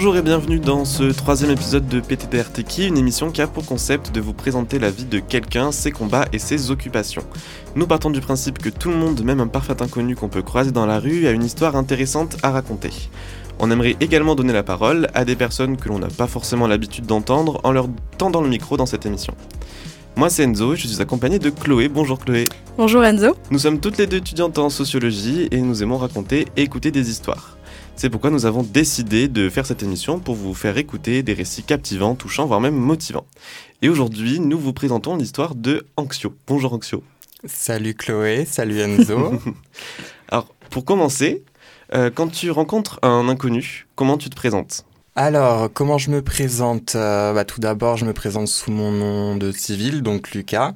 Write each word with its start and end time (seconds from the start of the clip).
Bonjour 0.00 0.16
et 0.16 0.22
bienvenue 0.22 0.60
dans 0.60 0.84
ce 0.84 1.10
troisième 1.10 1.50
épisode 1.50 1.88
de 1.88 1.98
PTDR 1.98 2.44
une 2.86 2.96
émission 2.96 3.32
qui 3.32 3.42
a 3.42 3.48
pour 3.48 3.66
concept 3.66 4.14
de 4.14 4.20
vous 4.20 4.32
présenter 4.32 4.78
la 4.78 4.92
vie 4.92 5.06
de 5.06 5.18
quelqu'un, 5.18 5.72
ses 5.72 5.90
combats 5.90 6.26
et 6.32 6.38
ses 6.38 6.70
occupations. 6.70 7.24
Nous 7.74 7.84
partons 7.88 8.10
du 8.10 8.20
principe 8.20 8.58
que 8.58 8.68
tout 8.68 8.90
le 8.90 8.94
monde, 8.94 9.20
même 9.24 9.40
un 9.40 9.48
parfait 9.48 9.82
inconnu 9.82 10.14
qu'on 10.14 10.28
peut 10.28 10.42
croiser 10.42 10.70
dans 10.70 10.86
la 10.86 11.00
rue, 11.00 11.26
a 11.26 11.32
une 11.32 11.42
histoire 11.42 11.74
intéressante 11.74 12.36
à 12.44 12.52
raconter. 12.52 12.90
On 13.58 13.72
aimerait 13.72 13.96
également 13.98 14.36
donner 14.36 14.52
la 14.52 14.62
parole 14.62 15.08
à 15.14 15.24
des 15.24 15.34
personnes 15.34 15.76
que 15.76 15.88
l'on 15.88 15.98
n'a 15.98 16.06
pas 16.06 16.28
forcément 16.28 16.68
l'habitude 16.68 17.06
d'entendre 17.06 17.60
en 17.64 17.72
leur 17.72 17.88
tendant 18.18 18.40
le 18.40 18.48
micro 18.48 18.76
dans 18.76 18.86
cette 18.86 19.04
émission. 19.04 19.34
Moi 20.14 20.30
c'est 20.30 20.44
Enzo, 20.44 20.76
je 20.76 20.86
suis 20.86 21.02
accompagné 21.02 21.40
de 21.40 21.50
Chloé. 21.50 21.88
Bonjour 21.88 22.20
Chloé. 22.20 22.44
Bonjour 22.76 23.02
Enzo. 23.02 23.34
Nous 23.50 23.58
sommes 23.58 23.80
toutes 23.80 23.98
les 23.98 24.06
deux 24.06 24.18
étudiantes 24.18 24.58
en 24.58 24.70
sociologie 24.70 25.48
et 25.50 25.60
nous 25.60 25.82
aimons 25.82 25.98
raconter 25.98 26.46
et 26.56 26.62
écouter 26.62 26.92
des 26.92 27.10
histoires. 27.10 27.57
C'est 28.00 28.10
pourquoi 28.10 28.30
nous 28.30 28.46
avons 28.46 28.62
décidé 28.62 29.26
de 29.26 29.50
faire 29.50 29.66
cette 29.66 29.82
émission 29.82 30.20
pour 30.20 30.36
vous 30.36 30.54
faire 30.54 30.78
écouter 30.78 31.24
des 31.24 31.32
récits 31.34 31.64
captivants, 31.64 32.14
touchants, 32.14 32.46
voire 32.46 32.60
même 32.60 32.76
motivants. 32.76 33.26
Et 33.82 33.88
aujourd'hui, 33.88 34.38
nous 34.38 34.56
vous 34.56 34.72
présentons 34.72 35.16
l'histoire 35.16 35.56
de 35.56 35.84
Anxio. 35.96 36.32
Bonjour 36.46 36.72
Anxio. 36.74 37.02
Salut 37.44 37.94
Chloé, 37.94 38.44
salut 38.44 38.78
Enzo. 38.78 39.32
Alors, 40.28 40.46
pour 40.70 40.84
commencer, 40.84 41.42
euh, 41.92 42.08
quand 42.14 42.28
tu 42.28 42.52
rencontres 42.52 43.00
un 43.02 43.28
inconnu, 43.28 43.88
comment 43.96 44.16
tu 44.16 44.30
te 44.30 44.36
présentes? 44.36 44.84
Alors, 45.16 45.68
comment 45.72 45.98
je 45.98 46.12
me 46.12 46.22
présente? 46.22 46.94
Euh, 46.94 47.32
bah, 47.32 47.44
Tout 47.44 47.58
d'abord, 47.58 47.96
je 47.96 48.04
me 48.04 48.12
présente 48.12 48.46
sous 48.46 48.70
mon 48.70 48.92
nom 48.92 49.36
de 49.36 49.50
civil, 49.50 50.02
donc 50.04 50.30
Lucas. 50.30 50.74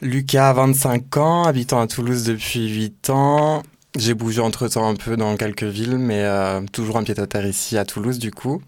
Lucas, 0.00 0.54
25 0.54 1.18
ans, 1.18 1.42
habitant 1.44 1.80
à 1.80 1.86
Toulouse 1.86 2.24
depuis 2.24 2.66
8 2.66 3.10
ans. 3.10 3.62
J'ai 3.98 4.14
bougé 4.14 4.40
entre-temps 4.40 4.88
un 4.88 4.94
peu 4.94 5.16
dans 5.16 5.36
quelques 5.36 5.64
villes, 5.64 5.98
mais 5.98 6.22
euh, 6.22 6.60
toujours 6.72 6.96
un 6.96 7.02
pied-à-terre 7.02 7.46
ici 7.46 7.76
à 7.76 7.84
Toulouse 7.84 8.18
du 8.18 8.30
coup. 8.30 8.62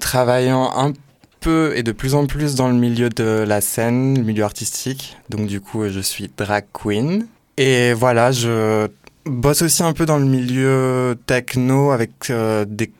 travaillant 0.00 0.72
un 0.76 0.92
peu 1.40 1.72
et 1.76 1.82
de 1.82 1.92
plus 1.92 2.14
en 2.14 2.26
plus 2.26 2.56
dans 2.56 2.68
le 2.68 2.74
milieu 2.74 3.08
de 3.08 3.44
la 3.46 3.60
scène, 3.60 4.18
le 4.18 4.24
milieu 4.24 4.44
artistique. 4.44 5.16
Donc 5.30 5.46
du 5.46 5.60
coup, 5.60 5.88
je 5.88 6.00
suis 6.00 6.30
drag 6.36 6.64
queen. 6.72 7.26
Et 7.56 7.92
voilà, 7.94 8.32
je 8.32 8.88
bosse 9.26 9.62
aussi 9.62 9.82
un 9.82 9.92
peu 9.92 10.06
dans 10.06 10.18
le 10.18 10.24
milieu 10.24 11.16
techno 11.26 11.90
avec 11.90 12.30
euh, 12.30 12.64
des 12.68 12.90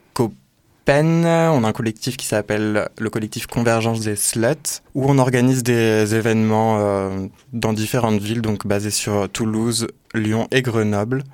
On 0.88 1.64
a 1.64 1.68
un 1.68 1.72
collectif 1.72 2.16
qui 2.16 2.26
s'appelle 2.26 2.88
le 2.98 3.10
collectif 3.10 3.46
Convergence 3.46 4.00
des 4.00 4.14
Sluts, 4.14 4.82
où 4.94 5.10
on 5.10 5.18
organise 5.18 5.62
des 5.62 6.14
événements 6.14 6.78
euh, 6.78 7.26
dans 7.52 7.72
différentes 7.72 8.20
villes, 8.20 8.40
donc 8.40 8.66
basés 8.66 8.90
sur 8.90 9.28
Toulouse, 9.28 9.88
Lyon 10.14 10.46
et 10.52 10.62
Grenoble. 10.62 11.24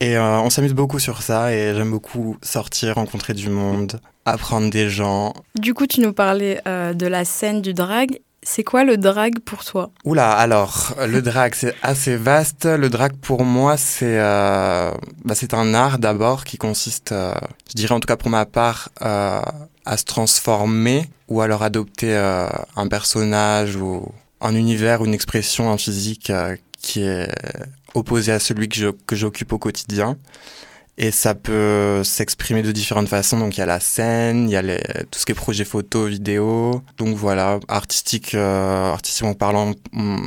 Et 0.00 0.16
euh, 0.16 0.38
on 0.40 0.48
s'amuse 0.48 0.74
beaucoup 0.74 1.00
sur 1.00 1.22
ça 1.22 1.52
et 1.52 1.74
j'aime 1.74 1.90
beaucoup 1.90 2.36
sortir, 2.40 2.94
rencontrer 2.94 3.34
du 3.34 3.50
monde, 3.50 4.00
apprendre 4.24 4.70
des 4.70 4.88
gens. 4.88 5.34
Du 5.58 5.74
coup, 5.74 5.88
tu 5.88 6.00
nous 6.00 6.12
parlais 6.12 6.60
de 6.64 7.06
la 7.06 7.24
scène 7.24 7.62
du 7.62 7.74
drag 7.74 8.20
c'est 8.50 8.64
quoi 8.64 8.82
le 8.82 8.96
drag 8.96 9.40
pour 9.40 9.62
toi? 9.62 9.90
Oula, 10.04 10.32
alors, 10.32 10.94
le 11.06 11.20
drag, 11.20 11.54
c'est 11.54 11.74
assez 11.82 12.16
vaste. 12.16 12.64
Le 12.64 12.88
drag, 12.88 13.12
pour 13.20 13.44
moi, 13.44 13.76
c'est 13.76 14.18
euh, 14.18 14.90
bah, 15.22 15.34
un 15.52 15.74
art 15.74 15.98
d'abord 15.98 16.44
qui 16.44 16.56
consiste, 16.56 17.12
euh, 17.12 17.34
je 17.68 17.74
dirais 17.74 17.92
en 17.92 18.00
tout 18.00 18.06
cas 18.06 18.16
pour 18.16 18.30
ma 18.30 18.46
part, 18.46 18.88
euh, 19.02 19.42
à 19.84 19.96
se 19.98 20.04
transformer 20.04 21.10
ou 21.28 21.42
alors 21.42 21.62
adopter 21.62 22.16
un 22.16 22.88
personnage 22.88 23.76
ou 23.76 24.10
un 24.40 24.54
univers, 24.54 25.04
une 25.04 25.12
expression, 25.12 25.70
un 25.70 25.76
physique 25.76 26.32
qui 26.80 27.02
est 27.02 27.30
opposé 27.94 28.32
à 28.32 28.38
celui 28.38 28.68
que 28.68 29.16
j'occupe 29.16 29.52
au 29.52 29.58
quotidien. 29.58 30.16
Et 31.00 31.12
ça 31.12 31.36
peut 31.36 32.02
s'exprimer 32.02 32.62
de 32.62 32.72
différentes 32.72 33.08
façons. 33.08 33.38
Donc 33.38 33.56
il 33.56 33.60
y 33.60 33.62
a 33.62 33.66
la 33.66 33.78
scène, 33.78 34.48
il 34.48 34.52
y 34.52 34.56
a 34.56 34.62
les, 34.62 34.80
tout 35.12 35.20
ce 35.20 35.24
qui 35.24 35.30
est 35.30 35.34
projet 35.36 35.64
photo, 35.64 36.06
vidéo. 36.06 36.82
Donc 36.96 37.16
voilà, 37.16 37.60
artistique, 37.68 38.34
euh, 38.34 38.90
artistiquement 38.90 39.34
parlant, 39.34 39.74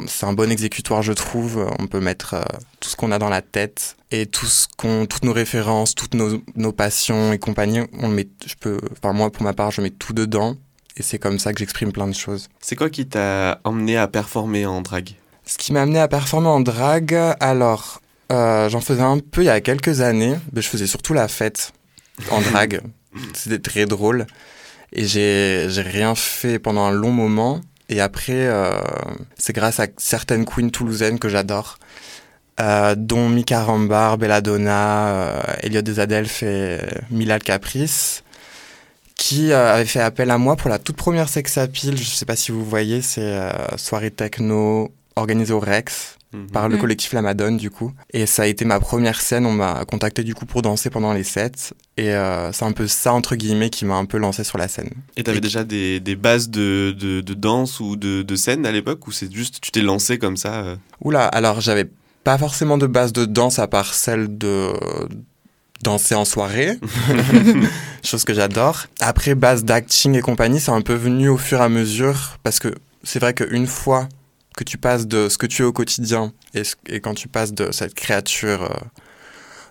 c'est 0.08 0.26
un 0.26 0.32
bon 0.32 0.50
exécutoire, 0.50 1.02
je 1.02 1.12
trouve. 1.12 1.70
On 1.78 1.88
peut 1.88 2.00
mettre 2.00 2.36
euh, 2.36 2.44
tout 2.80 2.88
ce 2.88 2.96
qu'on 2.96 3.12
a 3.12 3.20
dans 3.20 3.28
la 3.28 3.42
tête 3.42 3.98
et 4.12 4.26
tout 4.26 4.46
ce 4.46 4.68
qu'on, 4.78 5.06
toutes 5.08 5.26
nos 5.26 5.34
références, 5.34 5.94
toutes 5.94 6.14
nos, 6.14 6.42
nos 6.56 6.72
passions 6.72 7.34
et 7.34 7.38
compagnie. 7.38 7.82
On 8.00 8.08
met, 8.08 8.30
je 8.46 8.56
peux, 8.58 8.80
enfin 8.94 9.12
moi 9.12 9.30
pour 9.30 9.44
ma 9.44 9.52
part, 9.52 9.72
je 9.72 9.82
mets 9.82 9.90
tout 9.90 10.14
dedans. 10.14 10.56
Et 10.96 11.03
c'est 11.03 11.20
comme 11.20 11.38
ça 11.38 11.52
que 11.52 11.59
j'exprime 11.59 11.92
plein 11.92 12.08
de 12.08 12.14
choses. 12.14 12.48
C'est 12.62 12.78
quoi 12.78 12.90
qui 12.90 13.08
t'a 13.08 13.59
emmené 13.66 13.98
à 13.98 14.08
performer 14.08 14.66
en 14.66 14.82
drag 14.82 15.16
Ce 15.46 15.58
qui 15.58 15.74
m'a 15.74 15.82
amené 15.82 16.00
à 16.00 16.08
performer 16.08 16.48
en 16.48 16.62
drag, 16.62 17.14
alors 17.42 18.00
euh, 18.31 18.69
j'en 18.69 18.81
faisais 18.81 19.02
un 19.02 19.19
peu 19.19 19.42
il 19.42 19.46
y 19.46 19.50
a 19.50 19.59
quelques 19.62 20.02
années, 20.02 20.38
mais 20.53 20.62
je 20.62 20.69
faisais 20.69 20.88
surtout 20.88 21.14
la 21.14 21.28
fête 21.28 21.74
en 22.30 22.42
drague. 22.52 22.81
C'était 23.34 23.59
très 23.59 23.86
drôle. 23.86 24.25
Et 24.94 25.06
j'ai 25.06 25.68
rien 25.81 26.16
fait 26.16 26.59
pendant 26.59 26.84
un 26.86 26.91
long 26.91 27.12
moment. 27.12 27.62
Et 27.90 28.00
après, 28.00 28.47
euh, 28.47 28.81
c'est 29.38 29.53
grâce 29.53 29.80
à 29.80 29.88
certaines 29.97 30.46
queens 30.46 30.70
toulousaines 30.70 31.20
que 31.20 31.28
j'adore, 31.28 31.78
euh, 32.59 32.96
dont 32.97 33.28
Mika 33.28 33.64
Rambar, 33.64 34.18
Belladonna, 34.18 35.44
Elliot 35.62 35.81
Desadelph 35.81 36.44
et 36.44 36.78
Milal 37.09 37.44
Caprice, 37.44 38.24
qui 39.16 39.52
avaient 39.52 39.86
fait 39.86 40.00
appel 40.00 40.31
à 40.31 40.38
moi 40.38 40.56
pour 40.56 40.70
la 40.70 40.80
toute 40.80 40.96
première 40.96 41.28
sex 41.28 41.58
appeal. 41.58 41.97
Je 41.97 42.03
sais 42.03 42.25
pas 42.25 42.38
si 42.38 42.52
vous 42.52 42.64
voyez, 42.64 43.02
c'est 43.02 43.38
soirée 43.78 44.12
techno 44.12 44.94
organisée 45.16 45.53
au 45.53 45.59
Rex 45.59 46.18
Mhm. 46.34 46.47
par 46.47 46.69
le 46.69 46.78
mm. 46.78 46.80
collectif 46.80 47.14
La 47.14 47.22
Madone 47.22 47.58
du 47.58 47.69
coup. 47.69 47.92
Et 48.14 48.25
ça 48.25 48.44
a 48.44 48.46
été 48.46 48.64
ma 48.66 48.80
première 48.80 49.19
scène, 49.19 49.46
on 49.46 49.52
m'a 49.52 49.84
contacté 49.86 50.24
du 50.24 50.34
coup 50.34 50.46
pour 50.46 50.62
danser 50.62 50.90
pendant 50.90 51.14
les 51.14 51.24
sets. 51.24 51.74
Et 51.97 52.14
euh, 52.14 52.52
c'est 52.52 52.66
un 52.66 52.72
peu 52.72 52.88
ça, 52.88 53.14
entre 53.14 53.36
guillemets, 53.36 53.69
qui 53.69 53.86
m'a 53.86 53.96
un 53.96 54.06
peu 54.06 54.18
lancé 54.18 54.44
sur 54.44 54.58
la 54.58 54.68
scène. 54.68 54.90
Et 55.18 55.24
t'avais 55.24 55.41
déjà 55.41 55.64
des, 55.64 56.00
des, 56.00 56.16
bases 56.16 56.50
de, 56.50 56.96
de, 56.97 57.22
de, 57.22 57.34
danse 57.34 57.80
ou 57.80 57.96
de, 57.96 58.22
de 58.22 58.36
scène 58.36 58.66
à 58.66 58.72
l'époque 58.72 59.08
ou 59.08 59.12
c'est 59.12 59.31
juste 59.31 59.59
tu 59.62 59.72
t'es 59.72 59.81
lancé 59.81 60.18
comme 60.18 60.38
ça 60.38 60.62
euh 60.62 60.75
Oula, 61.02 61.25
alors 61.25 61.62
j'avais 61.62 61.90
pas 62.24 62.38
forcément 62.38 62.78
de 62.78 62.88
base 62.88 63.12
de 63.14 63.25
danse 63.25 63.59
à 63.59 63.68
part 63.68 63.94
celle 63.94 64.38
de 64.38 64.72
danser 65.84 66.16
en 66.16 66.25
soirée, 66.25 66.80
chose 68.03 68.24
que 68.24 68.34
j'adore. 68.34 68.86
Après, 69.00 69.36
base 69.36 69.64
d'acting 69.66 70.16
et 70.16 70.22
compagnie, 70.22 70.59
c'est 70.59 70.72
un 70.72 70.81
peu 70.81 70.94
venu 70.94 71.30
au 71.30 71.38
fur 71.38 71.59
et 71.59 71.64
à 71.64 71.70
mesure 71.70 72.38
parce 72.44 72.59
que 72.59 72.74
c'est 73.03 73.20
vrai 73.20 73.34
qu'une 73.34 73.68
fois 73.68 74.08
que 74.62 74.70
tu 74.70 74.78
passes 74.78 75.08
de 75.08 75.28
ce 75.28 75.40
que 75.40 75.48
tu 75.48 75.64
es 75.64 75.66
au 75.66 75.74
quotidien 75.74 76.34
et, 76.54 77.00
quand 77.00 77.16
tu 77.16 77.28
passes 77.28 77.52
de 77.52 77.72
cette 77.72 77.96
créature 77.96 78.64
euh, 78.64 78.86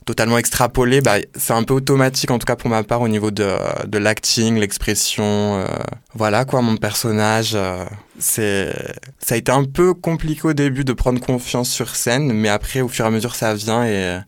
totalement 0.05 0.37
extrapolée, 0.37 1.01
bah, 1.01 1.19
c'est 1.37 1.53
un 1.53 1.63
peu 1.63 1.75
automatique, 1.75 2.33
en 2.33 2.41
tout 2.41 2.47
cas 2.47 2.57
pour 2.57 2.71
ma 2.71 2.83
part, 2.83 3.01
au 3.01 3.07
niveau 3.07 3.31
de, 3.31 3.57
de 3.87 3.99
l'acting, 3.99 4.59
l'expression. 4.59 5.61
Euh, 5.61 5.67
voilà 6.15 6.45
quoi, 6.45 6.61
mon 6.61 6.77
personnage. 6.77 7.53
Euh, 7.55 7.85
ça 8.19 9.35
a 9.35 9.37
été 9.37 9.53
un 9.53 9.65
peu 9.65 9.95
compliqué 9.95 10.49
au 10.49 10.55
début 10.55 10.85
de 10.85 10.93
prendre 10.93 11.21
confiance 11.21 11.71
sur 11.71 11.95
scène, 11.95 12.33
mais 12.33 12.49
après, 12.49 12.81
au 12.81 12.89
fur 12.89 13.05
et 13.05 13.09
à 13.09 13.11
mesure, 13.13 13.37
ça 13.37 13.55
vient 13.55 13.85
et, 13.85 14.21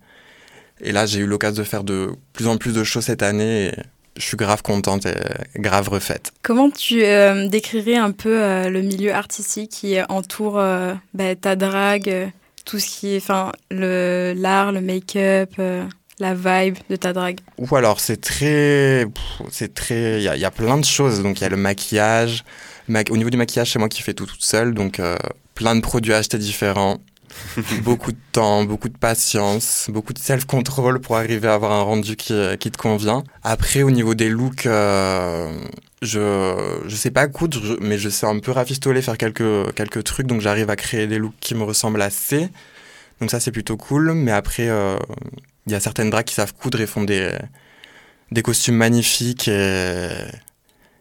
là, 0.93 1.07
j'ai 1.07 1.21
eu 1.21 1.27
l'occasion 1.27 1.63
de 1.63 1.69
faire 1.69 1.85
de 1.85 2.13
plus 2.33 2.47
en 2.47 2.57
plus 2.57 2.73
de 2.73 2.85
choses 2.85 3.05
cette 3.05 3.23
année. 3.23 3.73
Je 4.17 4.23
suis 4.23 4.37
grave 4.37 4.63
contente 4.63 5.07
et 5.07 5.17
grave 5.57 5.89
refaite. 5.89 6.33
Comment 6.43 6.71
tu 6.71 7.05
euh, 7.05 7.49
décrirais 7.49 7.97
un 7.97 8.13
peu 8.13 8.43
euh, 8.43 8.69
le 8.69 8.83
milieu 8.83 9.15
artistique 9.15 9.71
qui 9.71 9.97
entoure 10.09 10.59
euh, 10.59 10.95
bah, 11.15 11.35
ta 11.35 11.57
drague, 11.57 12.31
tout 12.65 12.79
ce 12.79 12.87
qui 12.87 13.15
est, 13.15 13.17
enfin, 13.19 13.53
le 13.71 14.35
l'art, 14.37 14.73
le 14.73 14.81
make-up, 14.81 15.55
la 16.19 16.35
vibe 16.35 16.77
de 16.91 16.97
ta 16.97 17.13
drague? 17.13 17.41
Ou 17.59 17.75
alors 17.75 18.01
c'est 18.01 18.21
très, 18.21 19.07
c'est 19.51 19.75
très, 19.75 20.23
il 20.23 20.35
y, 20.35 20.41
y, 20.41 20.45
a 20.45 20.51
plein 20.51 20.79
de 20.79 20.85
choses. 20.85 21.23
Donc 21.23 21.41
il 21.41 21.43
y 21.43 21.47
a 21.47 21.51
le 21.51 21.57
maquillage. 21.57 22.45
Au 23.11 23.17
niveau 23.17 23.31
du 23.31 23.37
maquillage, 23.37 23.73
c'est 23.73 23.79
moi 23.79 23.89
qui 23.89 24.03
fais 24.03 24.15
tout 24.15 24.27
toute 24.27 24.43
seule, 24.43 24.75
donc 24.75 25.01
plein 25.55 25.75
de 25.75 25.81
produits 25.81 26.13
achetés 26.13 26.39
différents. 26.39 26.99
beaucoup 27.83 28.13
de 28.13 28.19
temps, 28.33 28.65
beaucoup 28.65 28.89
de 28.89 28.97
patience, 28.97 29.89
beaucoup 29.91 30.13
de 30.13 30.19
self-control 30.19 31.01
pour 31.01 31.17
arriver 31.17 31.49
à 31.49 31.55
avoir 31.55 31.73
un 31.73 31.83
rendu 31.83 32.17
qui, 32.17 32.35
qui 32.59 32.71
te 32.71 32.79
convient. 32.79 33.25
Après, 33.43 33.83
au 33.83 33.91
niveau 33.91 34.15
des 34.15 34.29
looks, 34.29 34.67
euh, 34.67 35.53
je 36.03 36.83
je 36.87 36.97
sais 36.97 37.11
pas 37.11 37.27
coudre, 37.29 37.77
mais 37.81 37.99
je 37.99 38.09
sais 38.09 38.27
un 38.27 38.39
peu 38.39 38.51
rafistoler, 38.51 39.03
faire 39.03 39.19
quelques 39.19 40.05
trucs, 40.05 40.27
donc 40.27 40.41
j'arrive 40.41 40.71
à 40.71 40.77
créer 40.77 41.07
des 41.07 41.19
looks 41.19 41.39
qui 41.41 41.55
me 41.55 41.65
ressemblent 41.65 42.03
assez. 42.03 42.49
Donc 43.21 43.31
ça, 43.31 43.41
c'est 43.41 43.53
plutôt 43.53 43.77
cool. 43.77 44.13
Mais 44.15 44.33
après, 44.33 44.69
euh, 44.69 44.97
il 45.67 45.73
y 45.73 45.75
a 45.75 45.81
certaines 45.81 46.11
drags 46.11 46.25
qui 46.25 46.35
savent 46.35 46.55
coudre 46.55 46.81
et 46.81 46.87
font 46.87 47.05
des 47.05 47.31
des 48.33 48.43
costumes 48.43 48.77
magnifiques 48.77 49.47
et, 49.49 50.09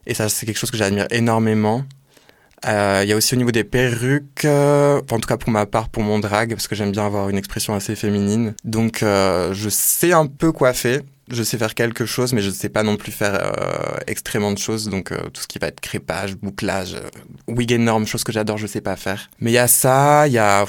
et 0.06 0.14
ça, 0.14 0.28
c'est 0.28 0.46
quelque 0.46 0.58
chose 0.58 0.70
que 0.70 0.76
j'admire 0.76 1.06
énormément. 1.10 1.84
Euh, 2.66 3.00
il 3.02 3.08
y 3.08 3.12
a 3.12 3.16
aussi 3.16 3.34
au 3.34 3.38
niveau 3.38 3.50
des 3.50 3.64
perruques, 3.64 4.44
euh, 4.44 5.00
en 5.10 5.18
tout 5.18 5.28
cas 5.28 5.36
pour 5.36 5.50
ma 5.50 5.66
part, 5.66 5.88
pour 5.88 6.02
mon 6.02 6.18
drag, 6.18 6.50
parce 6.50 6.68
que 6.68 6.74
j'aime 6.74 6.92
bien 6.92 7.06
avoir 7.06 7.28
une 7.28 7.36
expression 7.36 7.74
assez 7.74 7.96
féminine. 7.96 8.54
Donc 8.64 9.02
euh, 9.02 9.52
je 9.52 9.68
sais 9.68 10.12
un 10.12 10.26
peu 10.26 10.52
coiffer. 10.52 11.00
Je 11.34 11.42
sais 11.42 11.58
faire 11.58 11.74
quelque 11.74 12.06
chose, 12.06 12.32
mais 12.32 12.42
je 12.42 12.48
ne 12.48 12.54
sais 12.54 12.68
pas 12.68 12.82
non 12.82 12.96
plus 12.96 13.10
faire 13.12 13.34
euh, 13.34 13.96
extrêmement 14.06 14.52
de 14.52 14.58
choses. 14.58 14.88
Donc, 14.88 15.12
euh, 15.12 15.18
tout 15.32 15.40
ce 15.42 15.46
qui 15.46 15.58
va 15.58 15.68
être 15.68 15.80
crépage, 15.80 16.36
bouclage, 16.36 16.94
euh, 16.94 17.08
wig 17.48 17.72
énorme, 17.72 18.06
chose 18.06 18.22
que 18.24 18.32
j'adore, 18.32 18.58
je 18.58 18.64
ne 18.64 18.68
sais 18.68 18.80
pas 18.80 18.96
faire. 18.96 19.30
Mais 19.40 19.50
il 19.50 19.54
y 19.54 19.58
a 19.58 19.68
ça, 19.68 20.26
il 20.28 20.32
y 20.34 20.38
a, 20.38 20.64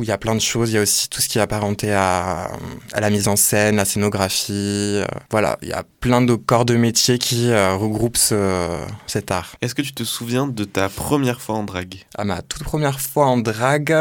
il 0.00 0.06
y 0.06 0.10
a 0.10 0.18
plein 0.18 0.34
de 0.34 0.40
choses. 0.40 0.70
Il 0.70 0.74
y 0.74 0.78
a 0.78 0.82
aussi 0.82 1.08
tout 1.08 1.20
ce 1.20 1.28
qui 1.28 1.38
est 1.38 1.40
apparenté 1.40 1.92
à, 1.92 2.50
à 2.92 3.00
la 3.00 3.10
mise 3.10 3.28
en 3.28 3.36
scène, 3.36 3.76
la 3.76 3.84
scénographie. 3.84 4.52
euh, 4.52 5.06
voilà, 5.30 5.56
il 5.62 5.68
y 5.68 5.72
a 5.72 5.84
plein 6.00 6.20
de 6.20 6.34
corps 6.34 6.64
de 6.64 6.74
métier 6.76 7.18
qui 7.18 7.52
regroupent 7.54 8.16
ce- 8.16 8.78
cet 9.06 9.30
art. 9.30 9.56
Est-ce 9.62 9.74
que 9.74 9.82
tu 9.82 9.92
te 9.92 10.04
souviens 10.04 10.46
de 10.46 10.64
ta 10.64 10.88
première 10.88 11.40
fois 11.40 11.54
en 11.56 11.62
drague? 11.64 12.04
À 12.16 12.24
ma 12.24 12.42
toute 12.42 12.64
première 12.64 13.00
fois 13.00 13.26
en 13.26 13.38
drague, 13.38 13.94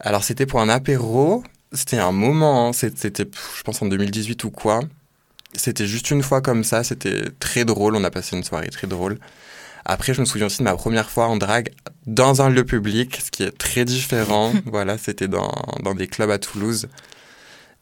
alors 0.00 0.24
c'était 0.24 0.46
pour 0.46 0.60
un 0.60 0.68
apéro. 0.68 1.42
C'était 1.72 1.98
un 1.98 2.12
moment, 2.12 2.68
hein, 2.68 2.72
c'était, 2.72 3.24
pff, 3.24 3.54
je 3.58 3.62
pense, 3.64 3.82
en 3.82 3.86
2018 3.86 4.44
ou 4.44 4.50
quoi. 4.52 4.80
C'était 5.56 5.86
juste 5.86 6.10
une 6.10 6.22
fois 6.22 6.40
comme 6.40 6.64
ça, 6.64 6.84
c'était 6.84 7.24
très 7.38 7.64
drôle, 7.64 7.96
on 7.96 8.04
a 8.04 8.10
passé 8.10 8.36
une 8.36 8.44
soirée 8.44 8.68
très 8.68 8.86
drôle. 8.86 9.18
Après, 9.84 10.14
je 10.14 10.20
me 10.20 10.24
souviens 10.24 10.46
aussi 10.46 10.58
de 10.58 10.64
ma 10.64 10.74
première 10.74 11.10
fois 11.10 11.26
en 11.26 11.36
drague 11.36 11.70
dans 12.06 12.42
un 12.42 12.48
lieu 12.48 12.64
public, 12.64 13.20
ce 13.22 13.30
qui 13.30 13.42
est 13.42 13.56
très 13.56 13.84
différent. 13.84 14.52
voilà, 14.66 14.96
c'était 14.98 15.28
dans, 15.28 15.52
dans 15.82 15.94
des 15.94 16.06
clubs 16.06 16.30
à 16.30 16.38
Toulouse. 16.38 16.88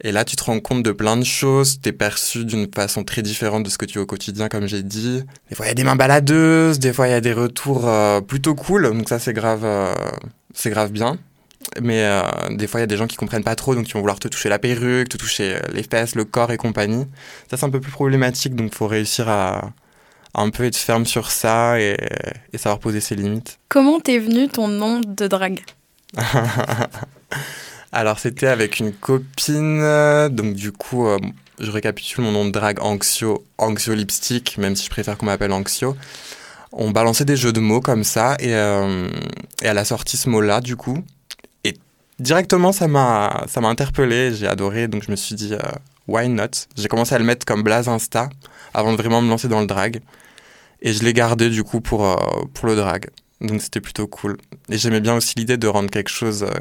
Et 0.05 0.11
là, 0.11 0.25
tu 0.25 0.35
te 0.35 0.43
rends 0.43 0.59
compte 0.59 0.83
de 0.83 0.91
plein 0.91 1.17
de 1.17 1.25
choses, 1.25 1.81
t'es 1.81 1.93
perçu 1.93 2.45
d'une 2.45 2.67
façon 2.75 3.05
très 3.05 3.23
différente 3.23 3.63
de 3.63 3.71
ce 3.71 3.79
que 3.79 3.85
tu 3.85 3.99
es 3.99 4.01
au 4.01 4.07
quotidien, 4.07 4.49
comme 4.49 4.67
j'ai 4.67 4.83
dit. 4.83 5.23
Des 5.49 5.55
fois, 5.55 5.67
il 5.67 5.69
y 5.69 5.73
a 5.73 5.75
des 5.75 5.85
mains 5.85 5.95
baladeuses, 5.95 6.81
des 6.81 6.93
fois, 6.93 7.07
il 7.07 7.13
y 7.13 7.15
a 7.15 7.21
des 7.21 7.33
retours 7.33 7.89
euh, 7.89 8.21
plutôt 8.21 8.57
cool, 8.57 8.93
donc 8.93 9.09
ça, 9.09 9.21
c'est 9.21 9.33
grave, 9.33 9.65
euh, 9.65 9.95
c'est 10.55 10.71
grave 10.71 10.91
bien. 10.91 11.19
Mais 11.81 12.03
euh, 12.05 12.23
des 12.51 12.67
fois, 12.67 12.81
il 12.81 12.83
y 12.83 12.85
a 12.85 12.89
des 12.89 12.97
gens 12.97 13.07
qui 13.07 13.17
comprennent 13.17 13.45
pas 13.45 13.57
trop, 13.57 13.75
donc 13.75 13.89
ils 13.89 13.93
vont 13.93 14.01
vouloir 14.01 14.19
te 14.19 14.29
toucher 14.29 14.49
la 14.49 14.59
perruque, 14.59 15.09
te 15.09 15.17
toucher 15.17 15.57
euh, 15.57 15.61
les 15.73 15.83
fesses, 15.83 16.15
le 16.15 16.25
corps 16.25 16.53
et 16.53 16.57
compagnie. 16.57 17.07
Ça, 17.51 17.57
c'est 17.57 17.65
un 17.65 17.71
peu 17.71 17.81
plus 17.81 17.93
problématique, 17.93 18.55
donc 18.55 18.75
faut 18.75 18.87
réussir 18.87 19.29
à, 19.29 19.73
à 20.35 20.43
un 20.43 20.51
peu 20.51 20.65
être 20.65 20.77
ferme 20.77 21.07
sur 21.07 21.31
ça 21.31 21.81
et, 21.81 21.97
et 22.53 22.59
savoir 22.59 22.79
poser 22.79 23.01
ses 23.01 23.15
limites. 23.15 23.59
Comment 23.69 24.01
t'es 24.01 24.19
venu 24.19 24.49
ton 24.49 24.69
nom 24.69 25.01
de 25.01 25.27
drague? 25.27 25.61
Alors, 27.93 28.19
c'était 28.19 28.47
avec 28.47 28.81
une 28.81 28.93
copine, 28.93 29.81
euh, 29.83 30.31
donc 30.31 30.55
du 30.55 30.73
coup, 30.73 31.07
euh, 31.07 31.19
je 31.61 31.71
récapitule 31.71 32.25
mon 32.25 32.33
nom 32.33 32.47
de 32.47 32.51
drague 32.51 32.81
Anxio, 32.81 33.45
Anxio 33.59 33.95
Lipstick, 33.95 34.57
même 34.57 34.77
si 34.77 34.87
je 34.87 34.91
préfère 34.91 35.19
qu'on 35.19 35.27
m'appelle 35.27 35.53
Anxio. 35.53 35.95
On 36.73 36.91
balançait 36.91 37.27
des 37.27 37.37
jeux 37.37 37.53
de 37.53 37.61
mots 37.61 37.83
comme 37.83 38.03
ça, 38.03 38.37
et, 38.41 38.55
euh, 38.55 39.11
et 39.61 39.67
elle 39.67 39.77
a 39.77 39.85
sorti 39.85 40.17
ce 40.17 40.31
mot-là, 40.31 40.63
du 40.63 40.75
coup. 40.75 41.05
Directement, 42.19 42.73
ça 42.73 42.89
m'a 42.89 43.45
ça 43.49 43.61
m'a 43.61 43.69
interpellé, 43.69 44.35
j'ai 44.35 44.47
adoré, 44.47 44.89
donc 44.89 45.03
je 45.05 45.11
me 45.11 45.17
suis 45.17 45.35
dit, 45.35 45.55
euh, 45.55 45.59
why 46.09 46.29
not? 46.29 46.69
J'ai 46.77 46.89
commencé 46.89 47.15
à 47.15 47.19
le 47.19 47.25
mettre 47.25 47.45
comme 47.47 47.63
blaze 47.63 47.89
Insta, 47.89 48.29
avant 48.75 48.93
de 48.93 48.97
vraiment 48.97 49.23
me 49.23 49.29
lancer 49.29 49.49
dans 49.49 49.61
le 49.61 49.67
drag. 49.67 50.01
Et 50.81 50.93
je 50.93 51.03
l'ai 51.05 51.13
gardé, 51.13 51.51
du 51.51 51.65
coup, 51.65 51.81
pour, 51.81 52.05
euh, 52.07 52.17
pour 52.55 52.67
le 52.67 52.77
drag. 52.77 53.11
Donc 53.41 53.61
c'était 53.63 53.81
plutôt 53.81 54.07
cool. 54.07 54.37
Et 54.69 54.79
j'aimais 54.79 55.01
bien 55.01 55.15
aussi 55.17 55.35
l'idée 55.37 55.57
de 55.57 55.67
rendre 55.69 55.91
quelque 55.91 56.11
chose... 56.11 56.43
euh, 56.45 56.55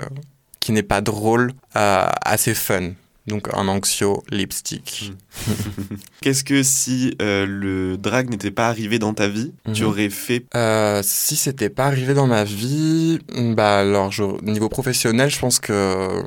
qui 0.62 0.74
n'est 0.74 0.84
pas 0.84 1.02
drôle, 1.02 1.54
euh, 1.76 2.06
assez 2.24 2.54
fun. 2.54 2.92
Donc 3.28 3.48
un 3.54 3.68
anxio 3.68 4.24
lipstick. 4.32 5.14
Qu'est-ce 6.22 6.44
que 6.44 6.64
si 6.64 7.16
euh, 7.22 7.46
le 7.46 7.98
drag 7.98 8.30
n'était 8.30 8.52
pas 8.52 8.68
arrivé 8.68 8.98
dans 9.00 9.14
ta 9.14 9.28
vie, 9.28 9.54
tu 9.74 9.84
Mhm. 9.84 9.90
aurais 9.90 10.10
fait? 10.10 10.46
Euh, 10.56 11.02
si 11.04 11.36
c'était 11.36 11.70
pas 11.70 11.86
arrivé 11.86 12.14
dans 12.14 12.28
ma 12.28 12.44
vie, 12.44 13.20
bah 13.56 13.80
alors 13.80 14.12
je- 14.12 14.44
niveau 14.44 14.70
professionnel, 14.70 15.30
je 15.30 15.40
pense 15.40 15.60
que 15.60 16.24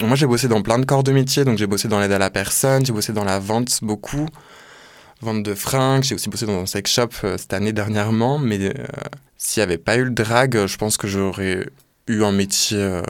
moi 0.00 0.16
j'ai 0.16 0.26
bossé 0.26 0.48
dans 0.48 0.62
plein 0.62 0.78
de 0.78 0.86
corps 0.86 1.02
de 1.04 1.12
métier, 1.12 1.44
donc 1.44 1.58
j'ai 1.58 1.66
bossé 1.66 1.86
dans 1.88 2.00
l'aide 2.00 2.12
à 2.12 2.18
la 2.18 2.30
personne, 2.30 2.84
j'ai 2.84 2.92
bossé 2.94 3.12
dans 3.12 3.24
la 3.24 3.38
vente 3.38 3.78
beaucoup, 3.82 4.26
vente 5.20 5.42
de 5.42 5.54
fringues, 5.54 6.02
j'ai 6.02 6.14
aussi 6.14 6.28
bossé 6.30 6.46
dans 6.46 6.60
un 6.60 6.66
sex 6.66 6.90
shop 6.90 7.08
euh, 7.24 7.36
cette 7.38 7.52
année 7.52 7.72
dernièrement, 7.74 8.38
mais 8.38 8.58
euh, 8.58 8.72
s'il 9.36 9.60
n'y 9.60 9.64
avait 9.64 9.78
pas 9.78 9.96
eu 9.96 10.04
le 10.04 10.10
drag, 10.10 10.56
euh, 10.56 10.66
je 10.66 10.78
pense 10.78 10.96
que 10.96 11.06
j'aurais 11.08 11.68
eu 12.08 12.22
un 12.24 12.32
métier 12.32 12.78
euh, 12.78 13.02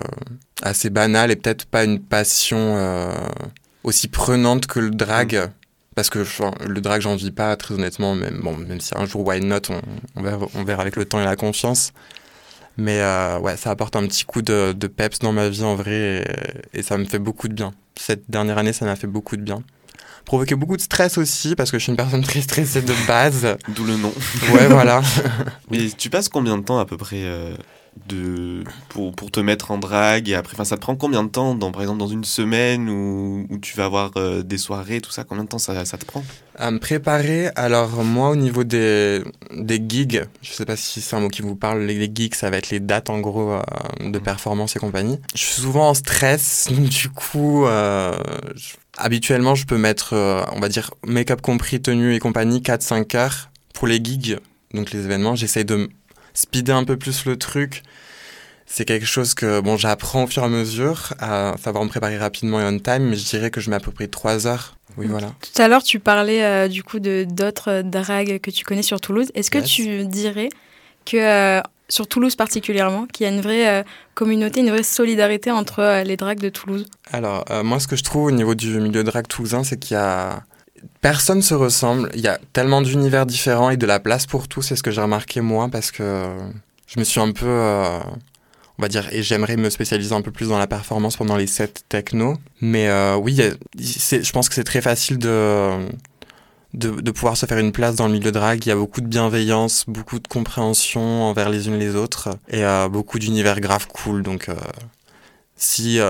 assez 0.63 0.91
banal 0.91 1.31
et 1.31 1.37
peut-être 1.37 1.67
pas 1.67 1.85
une 1.85 2.01
passion 2.01 2.77
euh, 2.77 3.13
aussi 3.85 4.09
prenante 4.09 4.67
que 4.67 4.81
le 4.81 4.91
drag. 4.91 5.51
Parce 5.95 6.09
que 6.09 6.21
enfin, 6.21 6.53
le 6.67 6.81
drag, 6.81 7.03
j'en 7.03 7.17
vis 7.17 7.31
pas, 7.31 7.55
très 7.57 7.75
honnêtement, 7.75 8.15
même, 8.15 8.41
bon, 8.43 8.57
même 8.57 8.81
si 8.81 8.93
un 8.97 9.05
jour, 9.05 9.27
why 9.27 9.41
not, 9.41 9.69
on, 9.69 9.81
on, 10.17 10.23
verra, 10.23 10.47
on 10.55 10.65
verra 10.65 10.83
avec 10.83 10.97
le 10.97 11.05
temps 11.05 11.21
et 11.21 11.25
la 11.25 11.37
confiance. 11.37 11.93
Mais 12.79 13.01
euh, 13.01 13.39
ouais, 13.39 13.59
ça 13.59 13.71
apporte 13.71 13.97
un 13.97 14.07
petit 14.07 14.25
coup 14.25 14.41
de, 14.41 14.73
de 14.73 14.87
peps 14.87 15.19
dans 15.19 15.33
ma 15.33 15.51
vie 15.51 15.63
en 15.63 15.75
vrai 15.75 16.25
et, 16.73 16.79
et 16.79 16.83
ça 16.83 16.97
me 16.97 17.05
fait 17.05 17.19
beaucoup 17.19 17.49
de 17.49 17.53
bien. 17.53 17.73
Cette 17.97 18.31
dernière 18.31 18.57
année, 18.57 18.73
ça 18.73 18.87
m'a 18.87 18.97
fait 18.97 19.07
beaucoup 19.07 19.37
de 19.37 19.43
bien. 19.43 19.63
Provoqué 20.25 20.55
beaucoup 20.55 20.77
de 20.77 20.83
stress 20.83 21.19
aussi 21.19 21.57
parce 21.57 21.71
que 21.71 21.79
je 21.79 21.85
suis 21.85 21.91
une 21.91 21.97
personne 21.97 22.23
très 22.25 22.41
stressée 22.41 22.83
de 22.83 22.95
base. 23.07 23.57
D'où 23.69 23.85
le 23.85 23.97
nom. 23.97 24.13
Ouais, 24.53 24.67
voilà. 24.69 25.03
Et 25.73 25.91
tu 25.91 26.11
passes 26.11 26.29
combien 26.29 26.57
de 26.57 26.63
temps 26.65 26.79
à 26.79 26.87
peu 26.87 26.97
près 26.97 27.23
euh, 27.25 27.55
de, 28.09 28.65
pour, 28.89 29.13
pour 29.15 29.31
te 29.31 29.39
mettre 29.41 29.71
en 29.71 29.79
drague 29.79 30.29
et 30.29 30.35
après, 30.35 30.63
ça 30.65 30.77
te 30.77 30.81
prend 30.81 30.97
combien 30.97 31.23
de 31.25 31.29
temps, 31.29 31.55
dans, 31.55 31.71
par 31.73 31.83
exemple, 31.83 31.99
dans 31.99 32.07
une 32.09 32.25
semaine 32.25 32.89
où, 32.89 33.47
où 33.51 33.59
tu 33.59 33.77
vas 33.77 33.85
avoir 33.85 34.11
euh, 34.17 34.43
des 34.43 34.59
soirées, 34.59 35.01
tout 35.01 35.11
ça, 35.11 35.25
combien 35.25 35.45
de 35.45 35.49
temps 35.49 35.59
ça, 35.59 35.85
ça 35.85 35.99
te 35.99 36.05
prend? 36.05 36.25
À 36.57 36.71
me 36.71 36.79
préparer, 36.79 37.49
alors 37.55 38.03
moi 38.05 38.31
au 38.31 38.37
niveau 38.37 38.65
des, 38.65 39.23
des 39.57 39.83
gigs, 39.87 40.25
je 40.43 40.53
sais 40.53 40.65
pas 40.65 40.77
si 40.77 41.01
c'est 41.01 41.17
un 41.17 41.21
mot 41.21 41.29
qui 41.29 41.43
vous 41.43 41.55
parle, 41.57 41.83
les, 41.83 41.95
les 41.99 42.11
gigs 42.15 42.35
ça 42.35 42.51
va 42.51 42.59
être 42.59 42.71
les 42.71 42.81
dates 42.81 43.09
en 43.11 43.21
gros 43.21 43.53
euh, 43.53 43.63
de 44.01 44.19
performance 44.19 44.75
et 44.77 44.79
compagnie. 44.79 45.19
Je 45.35 45.41
suis 45.41 45.61
souvent 45.63 45.89
en 45.91 45.95
stress, 45.95 46.69
du 46.71 47.09
coup, 47.11 47.67
euh, 47.67 48.15
je- 48.57 48.75
habituellement 48.99 49.55
je 49.55 49.65
peux 49.67 49.79
mettre, 49.79 50.15
on 50.53 50.61
va 50.61 50.69
dire, 50.69 50.91
make-up 51.07 51.41
compris, 51.41 51.81
tenue 51.81 52.15
et 52.15 52.19
compagnie, 52.19 52.61
4-5 52.61 53.17
heures 53.17 53.51
pour 53.75 53.87
les 53.89 53.97
gigs, 54.03 54.39
donc 54.75 54.91
les 54.93 55.05
événements. 55.05 55.35
J'essaye 55.35 55.65
de 55.65 55.89
speeder 56.35 56.77
un 56.77 56.85
peu 56.85 56.97
plus 56.97 57.25
le 57.27 57.37
truc. 57.37 57.83
C'est 58.67 58.85
quelque 58.87 59.05
chose 59.07 59.35
que 59.35 59.61
bon, 59.61 59.77
j'apprends 59.77 60.25
au 60.25 60.27
fur 60.27 60.43
et 60.43 60.47
à 60.47 60.49
mesure 60.49 61.13
à 61.19 61.55
savoir 61.63 61.85
me 61.85 61.91
préparer 61.91 62.17
rapidement 62.17 62.59
et 62.61 62.65
on 62.65 62.79
time, 62.79 63.09
mais 63.11 63.17
je 63.17 63.25
dirais 63.29 63.51
que 63.51 63.61
je 63.61 63.69
mets 63.69 63.77
à 63.77 63.81
peu 63.81 63.91
près 63.91 64.07
3 64.09 64.47
heures. 64.47 64.77
Oui, 64.97 65.07
voilà. 65.09 65.33
Tout 65.41 65.61
à 65.63 65.69
l'heure, 65.69 65.83
tu 65.83 66.01
parlais 66.01 66.43
euh, 66.43 66.69
du 66.69 66.83
coup 66.83 66.99
de 66.99 67.27
d'autres 67.29 67.83
dragues 67.83 68.39
que 68.41 68.51
tu 68.51 68.65
connais 68.65 68.83
sur 68.83 69.01
Toulouse. 69.01 69.31
Est-ce 69.35 69.51
que 69.51 69.59
Yes. 69.59 69.69
tu 69.71 70.05
dirais 70.07 70.49
que 71.05 71.17
euh, 71.19 71.61
sur 71.89 72.07
Toulouse 72.07 72.35
particulièrement, 72.37 73.07
qu'il 73.07 73.25
y 73.27 73.29
a 73.29 73.33
une 73.33 73.41
vraie 73.43 73.69
euh, 73.69 73.83
communauté, 74.15 74.61
une 74.61 74.71
vraie 74.71 74.83
solidarité 74.83 75.51
entre 75.51 76.03
les 76.05 76.17
dragues 76.17 76.41
de 76.41 76.49
Toulouse? 76.49 76.87
Alors, 77.13 77.45
moi, 77.65 77.79
ce 77.79 77.87
que 77.87 77.97
je 77.97 78.03
trouve 78.05 78.25
au 78.27 78.31
niveau 78.31 78.55
du 78.55 78.81
milieu 78.81 79.05
drag 79.05 79.27
toulousain, 79.29 79.65
c'est 79.65 79.79
qu'il 79.79 79.95
y 79.97 80.01
a. 80.01 80.45
Personne 81.01 81.43
se 81.43 81.55
ressemble. 81.55 82.11
Il 82.15 82.21
y 82.21 82.29
a 82.29 82.39
tellement 82.53 82.81
d'univers 82.83 83.27
différents 83.27 83.71
et 83.71 83.77
de 83.77 83.87
la 83.87 84.01
place 84.01 84.27
pour 84.27 84.49
tous. 84.49 84.63
C'est 84.63 84.77
ce 84.77 84.83
que 84.83 84.91
j'ai 84.91 85.01
remarqué, 85.01 85.41
moi, 85.41 85.69
parce 85.71 85.91
que 85.91 86.27
je 86.87 86.99
me 87.01 87.05
suis 87.05 87.21
un 87.21 87.33
peu. 87.33 87.47
euh, 87.47 87.99
on 88.79 88.83
va 88.83 88.89
dire, 88.89 89.09
et 89.13 89.23
j'aimerais 89.23 89.57
me 89.57 89.69
spécialiser 89.71 90.15
un 90.15 90.23
peu 90.23 90.31
plus 90.33 90.49
dans 90.49 90.59
la 90.59 90.67
performance 90.67 91.17
pendant 91.17 91.37
les 91.37 91.47
sets 91.47 91.75
techno. 91.89 92.37
Mais 92.61 92.89
euh, 92.89 93.17
oui, 93.17 93.41
je 93.79 94.33
pense 94.33 94.49
que 94.49 94.55
c'est 94.55 94.65
très 94.65 94.81
facile 94.81 95.19
de, 95.19 95.87
de, 96.75 96.91
de 97.01 97.11
pouvoir 97.11 97.37
se 97.37 97.47
faire 97.47 97.59
une 97.59 97.71
place 97.73 97.97
dans 97.97 98.07
le 98.07 98.15
milieu 98.15 98.33
drag. 98.33 98.65
Il 98.65 98.69
y 98.69 98.73
a 98.73 98.77
beaucoup 98.77 99.01
de 99.03 99.07
bienveillance, 99.07 99.85
beaucoup 99.87 100.19
de 100.19 100.27
compréhension 100.27 101.25
envers 101.25 101.51
les 101.51 101.69
unes 101.69 101.79
les 101.79 101.95
autres, 101.97 102.31
et 102.49 102.65
euh, 102.65 102.89
beaucoup 102.89 103.19
d'univers 103.19 103.61
grave 103.61 103.87
cool. 103.89 104.23
Donc, 104.23 104.49
si 105.57 106.01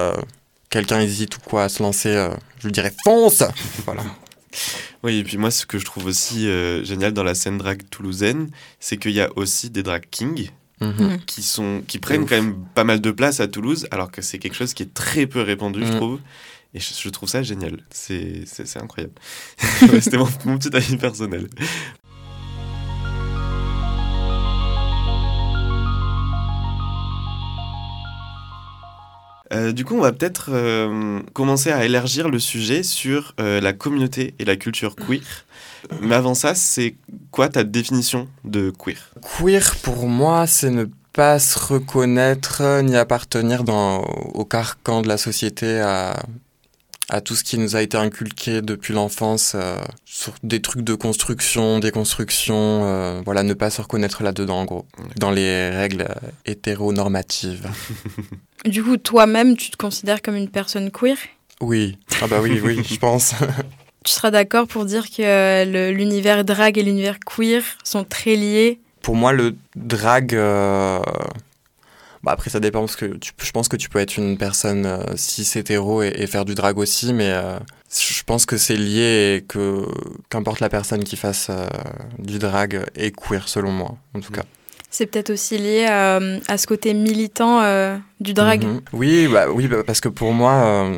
quelqu'un 0.70 1.00
hésite 1.00 1.36
ou 1.36 1.40
quoi 1.40 1.64
à 1.64 1.68
se 1.68 1.82
lancer, 1.82 2.28
je 2.60 2.66
lui 2.66 2.72
dirais 2.72 2.92
fonce 3.04 3.42
Voilà. 3.84 4.04
Oui, 5.02 5.18
et 5.18 5.24
puis 5.24 5.36
moi, 5.38 5.50
ce 5.50 5.66
que 5.66 5.78
je 5.78 5.84
trouve 5.84 6.06
aussi 6.06 6.46
euh, 6.48 6.84
génial 6.84 7.12
dans 7.12 7.24
la 7.24 7.34
scène 7.34 7.58
drague 7.58 7.82
toulousaine, 7.90 8.50
c'est 8.80 8.96
qu'il 8.96 9.12
y 9.12 9.20
a 9.20 9.30
aussi 9.36 9.70
des 9.70 9.82
drag 9.82 10.04
kings 10.10 10.50
Mhm. 10.80 11.20
qui, 11.26 11.42
sont, 11.42 11.80
qui 11.86 11.98
prennent 12.00 12.26
quand 12.26 12.34
même 12.34 12.56
pas 12.74 12.82
mal 12.82 13.00
de 13.00 13.12
place 13.12 13.38
à 13.38 13.46
Toulouse, 13.46 13.86
alors 13.92 14.10
que 14.10 14.20
c'est 14.20 14.40
quelque 14.40 14.56
chose 14.56 14.74
qui 14.74 14.82
est 14.82 14.92
très 14.92 15.26
peu 15.28 15.40
répandu, 15.40 15.80
je 15.86 15.92
Mm. 15.92 15.96
trouve. 15.96 16.20
Et 16.74 16.80
je, 16.80 16.92
je 16.98 17.08
trouve 17.10 17.28
ça 17.28 17.42
génial. 17.44 17.76
C'est 17.90 18.44
incroyable. 18.76 19.14
C'était 20.00 20.16
mon, 20.16 20.28
mon 20.44 20.58
petit 20.58 20.74
avis 20.74 20.96
personnel. 20.96 21.46
Euh, 29.52 29.72
du 29.72 29.84
coup, 29.84 29.94
on 29.94 30.00
va 30.00 30.12
peut-être 30.12 30.50
euh, 30.50 31.20
commencer 31.34 31.70
à 31.70 31.84
élargir 31.84 32.28
le 32.28 32.38
sujet 32.38 32.82
sur 32.82 33.34
euh, 33.38 33.60
la 33.60 33.72
communauté 33.72 34.34
et 34.38 34.44
la 34.44 34.56
culture 34.56 34.96
queer. 34.96 35.44
Mais 36.00 36.14
avant 36.14 36.34
ça, 36.34 36.54
c'est 36.54 36.94
quoi 37.30 37.48
ta 37.48 37.64
définition 37.64 38.28
de 38.44 38.70
queer? 38.70 39.10
Queer, 39.20 39.76
pour 39.82 40.08
moi, 40.08 40.46
c'est 40.46 40.70
ne 40.70 40.86
pas 41.12 41.38
se 41.38 41.58
reconnaître 41.58 42.80
ni 42.82 42.96
appartenir 42.96 43.64
au 43.68 44.44
carcan 44.44 45.02
de 45.02 45.08
la 45.08 45.18
société 45.18 45.80
à, 45.80 46.22
à 47.08 47.20
tout 47.20 47.34
ce 47.34 47.44
qui 47.44 47.58
nous 47.58 47.76
a 47.76 47.82
été 47.82 47.96
inculqué 47.96 48.62
depuis 48.62 48.94
l'enfance, 48.94 49.52
euh, 49.54 49.76
sur 50.04 50.32
des 50.42 50.62
trucs 50.62 50.82
de 50.82 50.94
construction, 50.94 51.78
des 51.78 51.90
constructions, 51.90 52.84
euh, 52.84 53.20
voilà, 53.24 53.42
ne 53.42 53.54
pas 53.54 53.70
se 53.70 53.82
reconnaître 53.82 54.22
là-dedans, 54.22 54.60
en 54.60 54.64
gros, 54.64 54.86
dans 55.16 55.30
les 55.30 55.70
règles 55.70 56.02
euh, 56.02 56.28
hétéronormatives. 56.46 57.68
Du 58.64 58.84
coup, 58.84 58.96
toi-même, 58.96 59.56
tu 59.56 59.70
te 59.72 59.76
considères 59.76 60.22
comme 60.22 60.36
une 60.36 60.48
personne 60.48 60.92
queer? 60.92 61.16
Oui, 61.60 61.98
ah 62.20 62.28
bah 62.28 62.38
oui, 62.40 62.60
oui, 62.62 62.80
je 62.88 62.96
pense. 62.96 63.34
tu 64.04 64.12
seras 64.12 64.30
d'accord 64.30 64.68
pour 64.68 64.84
dire 64.84 65.10
que 65.10 65.90
l'univers 65.90 66.44
drag 66.44 66.78
et 66.78 66.84
l'univers 66.84 67.18
queer 67.18 67.64
sont 67.82 68.04
très 68.04 68.36
liés? 68.36 68.80
Pour 69.02 69.16
moi, 69.16 69.32
le 69.32 69.56
drag. 69.74 70.34
Euh, 70.34 71.00
bah 72.22 72.32
après, 72.32 72.50
ça 72.50 72.60
dépend 72.60 72.80
parce 72.80 72.96
que 72.96 73.18
je 73.38 73.50
pense 73.50 73.68
que 73.68 73.76
tu 73.76 73.88
peux 73.88 73.98
être 73.98 74.16
une 74.16 74.38
personne 74.38 74.86
euh, 74.86 75.16
cis 75.16 75.58
hétéro 75.58 76.02
et, 76.02 76.26
faire 76.26 76.44
du 76.44 76.54
drag 76.54 76.78
aussi, 76.78 77.12
mais 77.12 77.30
euh, 77.30 77.58
je 77.90 78.22
pense 78.22 78.46
que 78.46 78.56
c'est 78.56 78.76
lié 78.76 79.36
et 79.36 79.44
que 79.46 79.86
qu'importe 80.28 80.60
la 80.60 80.68
personne 80.68 81.02
qui 81.02 81.16
fasse 81.16 81.50
du 82.18 82.38
drag 82.38 82.84
est 82.94 83.10
queer 83.10 83.48
selon 83.48 83.72
moi, 83.72 83.96
en 84.14 84.20
tout 84.20 84.32
cas. 84.32 84.44
C'est 84.90 85.06
peut-être 85.06 85.30
aussi 85.30 85.58
lié 85.58 85.86
à, 85.86 86.58
ce 86.58 86.66
côté 86.66 86.94
militant 86.94 87.60
du 88.20 88.34
drag. 88.34 88.62
Mhm. 88.64 88.80
Oui, 88.92 89.26
bah, 89.26 89.50
oui 89.50 89.66
bah, 89.66 89.82
parce 89.84 90.00
que 90.00 90.08
pour 90.08 90.32
moi, 90.32 90.92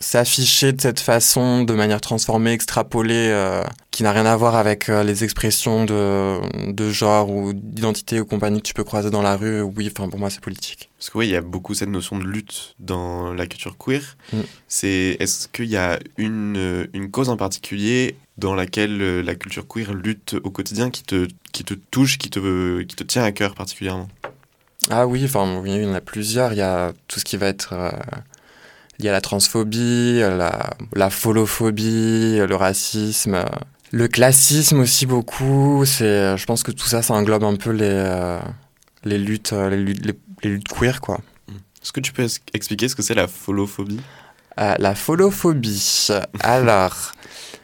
s'afficher 0.00 0.72
de 0.72 0.80
cette 0.80 1.00
façon, 1.00 1.62
de 1.62 1.74
manière 1.74 2.00
transformée, 2.00 2.52
extrapolée, 2.52 3.28
euh, 3.30 3.62
qui 3.90 4.02
n'a 4.02 4.12
rien 4.12 4.24
à 4.24 4.34
voir 4.34 4.56
avec 4.56 4.88
euh, 4.88 5.02
les 5.02 5.24
expressions 5.24 5.84
de, 5.84 6.72
de 6.72 6.90
genre 6.90 7.30
ou 7.30 7.52
d'identité 7.52 8.18
ou 8.18 8.24
compagnie 8.24 8.62
que 8.62 8.66
tu 8.66 8.72
peux 8.72 8.82
croiser 8.82 9.10
dans 9.10 9.20
la 9.20 9.36
rue, 9.36 9.60
oui, 9.60 9.92
enfin 9.94 10.08
pour 10.08 10.18
moi 10.18 10.30
c'est 10.30 10.40
politique. 10.40 10.88
Parce 10.98 11.10
que 11.10 11.18
oui, 11.18 11.28
il 11.28 11.32
y 11.32 11.36
a 11.36 11.42
beaucoup 11.42 11.74
cette 11.74 11.90
notion 11.90 12.18
de 12.18 12.24
lutte 12.24 12.74
dans 12.78 13.34
la 13.34 13.46
culture 13.46 13.76
queer. 13.76 14.16
Mm. 14.32 14.38
C'est 14.68 15.16
est-ce 15.20 15.48
qu'il 15.48 15.66
y 15.66 15.76
a 15.76 15.98
une, 16.16 16.88
une 16.94 17.10
cause 17.10 17.28
en 17.28 17.36
particulier 17.36 18.16
dans 18.38 18.54
laquelle 18.54 19.02
euh, 19.02 19.22
la 19.22 19.34
culture 19.34 19.66
queer 19.68 19.92
lutte 19.92 20.34
au 20.42 20.50
quotidien 20.50 20.88
qui 20.88 21.02
te, 21.02 21.28
qui 21.52 21.62
te 21.62 21.74
touche, 21.74 22.16
qui 22.16 22.30
te, 22.30 22.80
qui 22.82 22.96
te 22.96 23.04
tient 23.04 23.22
à 23.22 23.32
cœur 23.32 23.54
particulièrement? 23.54 24.08
Ah 24.88 25.06
oui, 25.06 25.22
enfin, 25.26 25.62
il 25.66 25.82
y 25.82 25.86
en 25.86 25.92
a 25.92 26.00
plusieurs. 26.00 26.54
Il 26.54 26.56
y 26.56 26.62
a 26.62 26.94
tout 27.06 27.20
ce 27.20 27.24
qui 27.26 27.36
va 27.36 27.48
être 27.48 27.74
il 29.00 29.06
y 29.06 29.08
a 29.08 29.12
la 29.12 29.22
transphobie, 29.22 30.20
la, 30.20 30.70
la 30.94 31.08
folophobie, 31.08 32.36
le 32.46 32.54
racisme, 32.54 33.44
le 33.92 34.08
classisme 34.08 34.80
aussi 34.80 35.06
beaucoup. 35.06 35.84
C'est, 35.86 36.36
je 36.36 36.44
pense 36.44 36.62
que 36.62 36.70
tout 36.70 36.86
ça, 36.86 37.00
ça 37.00 37.14
englobe 37.14 37.44
un 37.44 37.56
peu 37.56 37.70
les, 37.70 37.88
euh, 37.88 38.38
les, 39.04 39.16
luttes, 39.16 39.52
les, 39.52 39.78
luttes, 39.78 40.04
les, 40.42 40.50
luttes 40.50 40.68
queer, 40.68 41.00
quoi. 41.00 41.20
Est-ce 41.82 41.92
que 41.92 42.00
tu 42.00 42.12
peux 42.12 42.26
expliquer 42.52 42.88
ce 42.88 42.94
que 42.94 43.02
c'est 43.02 43.14
la 43.14 43.26
folophobie? 43.26 44.00
Euh, 44.60 44.74
La 44.78 44.94
folophobie, 44.94 46.08
alors, 46.40 47.12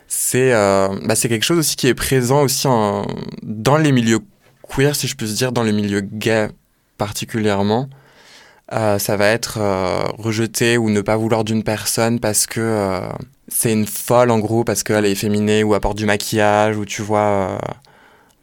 c'est, 0.09 0.55
euh, 0.55 0.89
bah, 1.05 1.15
c'est 1.17 1.29
quelque 1.29 1.45
chose 1.45 1.59
aussi 1.59 1.77
qui 1.77 1.87
est 1.87 1.95
présent 1.95 2.43
aussi 2.43 2.67
en, 2.67 3.07
dans 3.43 3.77
les 3.77 3.93
milieux 3.93 4.21
queer, 4.63 4.97
si 4.97 5.07
je 5.07 5.17
peux 5.17 5.27
dire, 5.27 5.53
dans 5.53 5.65
les 5.65 5.73
milieux 5.73 6.01
gays 6.01 6.49
particulièrement. 6.97 7.91
Euh, 8.73 8.99
ça 8.99 9.17
va 9.17 9.29
être 9.29 9.59
euh, 9.61 10.05
rejeter 10.19 10.77
ou 10.77 10.91
ne 10.91 11.01
pas 11.01 11.17
vouloir 11.17 11.45
d'une 11.45 11.63
personne 11.63 12.19
parce 12.19 12.47
que 12.47 12.61
euh, 12.61 13.09
c'est 13.47 13.73
une 13.73 13.87
folle 13.87 14.31
en 14.33 14.41
gros, 14.41 14.65
parce 14.65 14.83
qu'elle 14.83 15.07
est 15.07 15.15
féminine 15.15 15.63
ou 15.65 15.75
apporte 15.75 15.97
du 15.97 16.05
maquillage, 16.05 16.77
ou 16.77 16.85
tu 16.85 17.03
vois, 17.03 17.61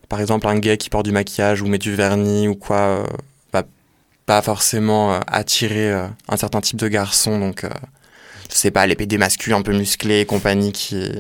par 0.07 0.21
exemple 0.21 0.47
un 0.47 0.57
gay 0.59 0.77
qui 0.77 0.89
porte 0.89 1.05
du 1.05 1.11
maquillage 1.11 1.61
ou 1.61 1.67
met 1.67 1.77
du 1.77 1.93
vernis 1.93 2.47
ou 2.47 2.55
quoi, 2.55 3.05
va 3.51 3.63
pas 4.25 4.41
forcément 4.41 5.19
attirer 5.27 5.91
un 6.29 6.37
certain 6.37 6.61
type 6.61 6.77
de 6.77 6.87
garçon. 6.87 7.37
Donc, 7.39 7.65
je 8.49 8.55
sais 8.55 8.71
pas, 8.71 8.87
les 8.87 8.95
PD 8.95 9.17
masculins 9.17 9.57
un 9.57 9.61
peu 9.61 9.73
musclés 9.73 10.21
et 10.21 10.25
compagnie 10.25 10.71
qui, 10.71 11.11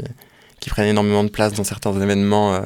qui 0.61 0.69
prennent 0.69 0.87
énormément 0.87 1.25
de 1.25 1.29
place 1.29 1.53
dans 1.53 1.65
certains 1.65 1.93
événements 1.99 2.63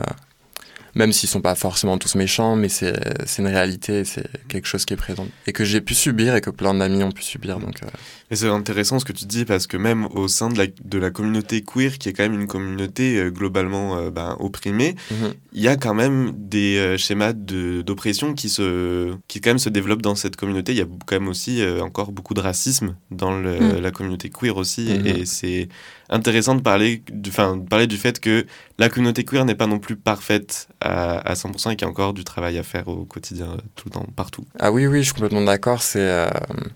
même 0.98 1.14
s'ils 1.14 1.30
sont 1.30 1.42
pas 1.42 1.54
forcément 1.54 1.98
tous 2.00 2.16
méchants, 2.16 2.56
mais 2.56 2.70
c'est 2.70 2.92
une 3.38 3.48
réalité, 3.48 4.04
c'est 4.04 4.26
quelque 4.48 4.68
chose 4.68 4.84
qui 4.84 4.96
est 4.96 4.98
présent 4.98 5.28
et 5.46 5.54
que 5.54 5.64
j'ai 5.64 5.80
pu 5.80 5.94
subir 5.94 6.36
et 6.36 6.42
que 6.42 6.50
plein 6.50 6.74
d'amis 6.74 7.04
ont 7.04 7.12
pu 7.12 7.22
subir. 7.22 7.60
Donc, 7.60 7.84
euh. 7.84 7.88
Et 8.32 8.36
c'est 8.36 8.48
intéressant 8.48 9.00
ce 9.00 9.06
que 9.06 9.14
tu 9.14 9.26
dis 9.26 9.46
parce 9.46 9.68
que 9.68 9.78
même 9.78 10.08
au 10.08 10.28
sein 10.28 10.50
de 10.50 10.58
la, 10.58 10.66
de 10.68 10.98
la 10.98 11.12
communauté 11.12 11.62
queer, 11.62 11.98
qui 12.00 12.10
est 12.10 12.14
quand 12.14 12.24
même 12.24 12.40
une 12.42 12.48
communauté 12.48 13.18
euh, 13.18 13.30
globalement 13.30 13.98
euh, 13.98 14.10
ben, 14.10 14.36
opprimée, 14.40 14.96
mhm. 15.12 15.34
il 15.54 15.62
y 15.62 15.68
a 15.68 15.78
quand 15.78 15.94
même 15.94 16.34
des 16.36 16.96
schémas 16.98 17.34
d'oppression 17.34 18.34
qui, 18.34 18.50
se, 18.50 19.14
qui 19.28 19.40
quand 19.40 19.52
même 19.52 19.60
se 19.60 19.70
développent 19.70 20.02
dans 20.02 20.16
cette 20.16 20.36
communauté. 20.36 20.72
Il 20.72 20.80
y 20.80 20.82
a 20.82 20.88
quand 21.06 21.20
même 21.20 21.30
aussi 21.30 21.62
encore 21.80 22.12
beaucoup 22.12 22.34
de 22.34 22.42
racisme 22.42 22.96
dans 23.12 23.32
mhm. 23.32 23.80
la 23.80 23.92
communauté 23.92 24.30
queer 24.30 24.58
aussi 24.58 24.90
et, 24.90 25.22
et 25.22 25.26
c'est 25.26 25.70
intéressant 26.10 26.56
de 26.56 26.62
parler, 26.62 27.04
du, 27.12 27.30
de 27.30 27.68
parler 27.68 27.88
du 27.88 27.98
fait 27.98 28.20
que 28.20 28.46
la 28.80 28.90
communauté 28.90 29.24
queer 29.24 29.46
n'est 29.46 29.56
pas 29.56 29.68
non 29.68 29.80
plus 29.80 29.96
parfaite 29.96 30.70
à, 30.88 31.20
à 31.20 31.34
100% 31.34 31.72
et 31.72 31.76
qu'il 31.76 31.86
y 31.86 31.86
a 31.86 31.90
encore 31.90 32.14
du 32.14 32.24
travail 32.24 32.58
à 32.58 32.64
faire 32.64 32.88
au 32.88 33.06
quotidien, 33.06 33.58
tout 33.76 33.86
le 33.88 33.92
temps, 33.92 34.06
partout. 34.16 34.46
Ah 34.60 34.72
oui, 34.72 34.88
oui, 34.88 35.00
je 35.00 35.06
suis 35.06 35.14
complètement 35.14 35.42
d'accord. 35.42 35.82
Euh, 35.96 36.30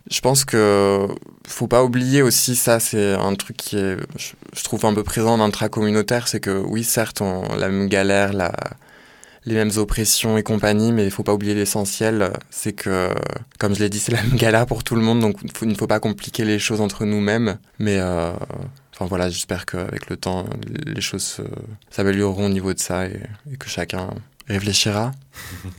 je 0.10 0.22
pense 0.22 0.46
que 0.46 1.08
faut 1.48 1.68
pas 1.68 1.84
oublier 1.84 2.22
aussi 2.22 2.56
ça, 2.56 2.80
c'est 2.80 3.14
un 3.14 3.34
truc 3.36 3.58
qui 3.58 3.78
est, 3.78 3.98
je, 4.18 4.64
trouve 4.64 4.86
un 4.86 4.94
peu 4.94 5.04
présent 5.04 5.38
dans 5.38 5.48
le 5.48 5.70
communautaire, 5.70 6.28
c'est 6.28 6.40
que 6.40 6.62
oui, 6.62 6.84
certes, 6.84 7.22
on 7.22 7.56
la 7.56 7.70
même 7.70 7.88
galère, 7.88 8.34
la, 8.34 8.52
les 9.46 9.56
mêmes 9.56 9.72
oppressions 9.78 10.38
et 10.38 10.44
compagnie, 10.44 10.92
mais 10.92 11.06
il 11.06 11.12
faut 11.12 11.24
pas 11.24 11.34
oublier 11.34 11.54
l'essentiel, 11.54 12.32
c'est 12.50 12.74
que, 12.74 13.10
comme 13.60 13.74
je 13.76 13.80
l'ai 13.80 13.90
dit, 13.90 14.00
c'est 14.00 14.12
la 14.12 14.22
même 14.22 14.36
galère 14.36 14.66
pour 14.66 14.84
tout 14.84 14.96
le 14.96 15.02
monde, 15.02 15.20
donc 15.20 15.38
il 15.62 15.68
ne 15.68 15.76
faut 15.76 15.88
pas 15.88 16.00
compliquer 16.00 16.46
les 16.46 16.60
choses 16.60 16.82
entre 16.82 17.06
nous-mêmes, 17.06 17.58
mais 17.80 17.98
euh, 18.00 18.34
voilà, 19.06 19.30
j'espère 19.30 19.66
qu'avec 19.66 20.10
le 20.10 20.18
temps, 20.18 20.46
les 20.86 21.02
choses 21.02 21.42
s'amélioreront 21.90 22.46
au 22.46 22.50
niveau 22.50 22.74
de 22.74 22.80
ça 22.80 23.06
et, 23.06 23.20
que 23.60 23.70
chacun 23.70 24.10
réfléchira 24.48 25.12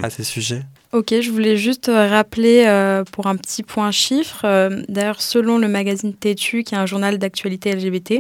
à 0.03 0.11
ces 0.11 0.25
sujets. 0.25 0.63
Ok, 0.93 1.15
je 1.21 1.31
voulais 1.31 1.57
juste 1.57 1.91
rappeler 1.93 2.65
euh, 2.67 3.03
pour 3.05 3.27
un 3.27 3.37
petit 3.37 3.63
point 3.63 3.91
chiffre. 3.91 4.43
Euh, 4.45 4.83
d'ailleurs, 4.89 5.23
selon 5.23 5.59
le 5.59 5.69
magazine 5.69 6.13
Tétu, 6.13 6.65
qui 6.65 6.75
est 6.75 6.79
un 6.79 6.87
journal 6.87 7.19
d'actualité 7.19 7.73
LGBT, 7.73 8.19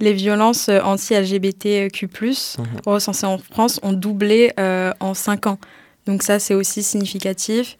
les 0.00 0.12
violences 0.12 0.68
anti-LGBTQ+, 0.68 2.06
mhm. 2.06 2.66
recensées 2.86 3.26
en 3.26 3.38
France, 3.38 3.78
ont 3.82 3.92
doublé 3.92 4.52
euh, 4.58 4.92
en 5.00 5.14
5 5.14 5.46
ans. 5.46 5.58
Donc 6.06 6.22
ça, 6.22 6.38
c'est 6.38 6.54
aussi 6.54 6.82
significatif 6.82 7.76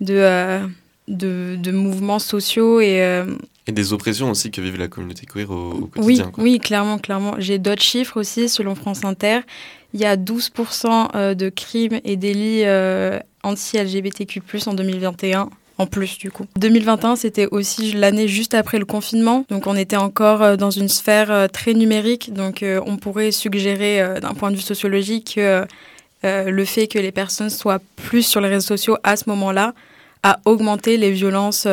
de, 0.00 0.60
de, 1.06 1.56
de, 1.56 1.72
mouvements 1.72 2.20
sociaux 2.20 2.80
et 2.80 3.22
et 3.68 3.72
des 3.72 3.92
oppressions 3.92 4.30
aussi 4.30 4.50
que 4.50 4.62
vive 4.62 4.78
la 4.78 4.88
communauté 4.88 5.26
queer 5.26 5.50
au, 5.50 5.90
quotidien. 5.92 6.32
Oui, 6.38 6.52
oui, 6.52 6.58
clairement, 6.58 6.98
clairement. 6.98 7.34
J'ai 7.38 7.58
d'autres 7.58 7.82
chiffres 7.82 8.18
aussi, 8.18 8.48
selon 8.48 8.74
France 8.74 9.04
Inter. 9.04 9.40
Il 9.92 10.00
y 10.00 10.06
a 10.06 10.16
12% 10.16 11.10
euh, 11.14 11.34
de 11.34 11.50
crimes 11.50 12.00
et 12.02 12.16
délits 12.16 12.62
euh, 12.64 13.18
anti-LGBTQ+, 13.42 14.42
en 14.66 14.74
2021 14.74 15.50
en 15.80 15.86
plus 15.86 16.18
du 16.18 16.32
coup. 16.32 16.44
2021, 16.56 17.14
c'était 17.14 17.46
aussi 17.52 17.92
l'année 17.92 18.26
juste 18.26 18.54
après 18.54 18.80
le 18.80 18.84
confinement, 18.84 19.44
donc 19.48 19.68
on 19.68 19.76
était 19.76 19.96
encore 19.96 20.42
euh, 20.42 20.56
dans 20.56 20.72
une 20.72 20.88
sphère 20.88 21.48
très 21.52 21.72
numérique, 21.72 22.32
donc 22.32 22.64
on 22.84 22.96
pourrait 22.96 23.30
suggérer 23.30 24.18
d'un 24.20 24.34
point 24.34 24.50
de 24.50 24.56
vue 24.56 24.62
sociologique 24.62 25.34
que 25.36 25.64
le 26.24 26.64
fait 26.64 26.88
que 26.88 26.98
les 26.98 27.12
personnes 27.12 27.48
soient 27.48 27.78
plus 27.94 28.24
sur 28.24 28.40
les 28.40 28.48
réseaux 28.48 28.66
sociaux 28.66 28.96
à 29.04 29.14
ce 29.14 29.28
moment-là 29.28 29.72
a 30.24 30.40
augmenté 30.46 30.96
les 30.96 31.12
violences 31.12 31.68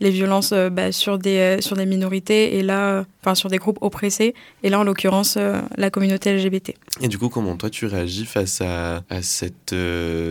les 0.00 0.10
violences 0.10 0.52
euh, 0.52 0.70
bah, 0.70 0.92
sur, 0.92 1.18
des, 1.18 1.38
euh, 1.38 1.60
sur 1.60 1.76
des 1.76 1.86
minorités 1.86 2.56
et 2.56 2.62
là, 2.62 2.88
euh, 2.88 3.04
enfin 3.22 3.34
sur 3.34 3.48
des 3.48 3.58
groupes 3.58 3.78
oppressés, 3.80 4.34
et 4.62 4.70
là 4.70 4.80
en 4.80 4.84
l'occurrence 4.84 5.38
la 5.76 5.90
communauté 5.90 6.36
LGBT. 6.36 6.74
Et 7.00 7.08
du 7.08 7.18
coup, 7.18 7.28
comment 7.28 7.56
toi 7.56 7.70
tu 7.70 7.86
réagis 7.86 8.26
face 8.26 8.60
à, 8.60 9.02
à 9.08 9.22
cette, 9.22 9.74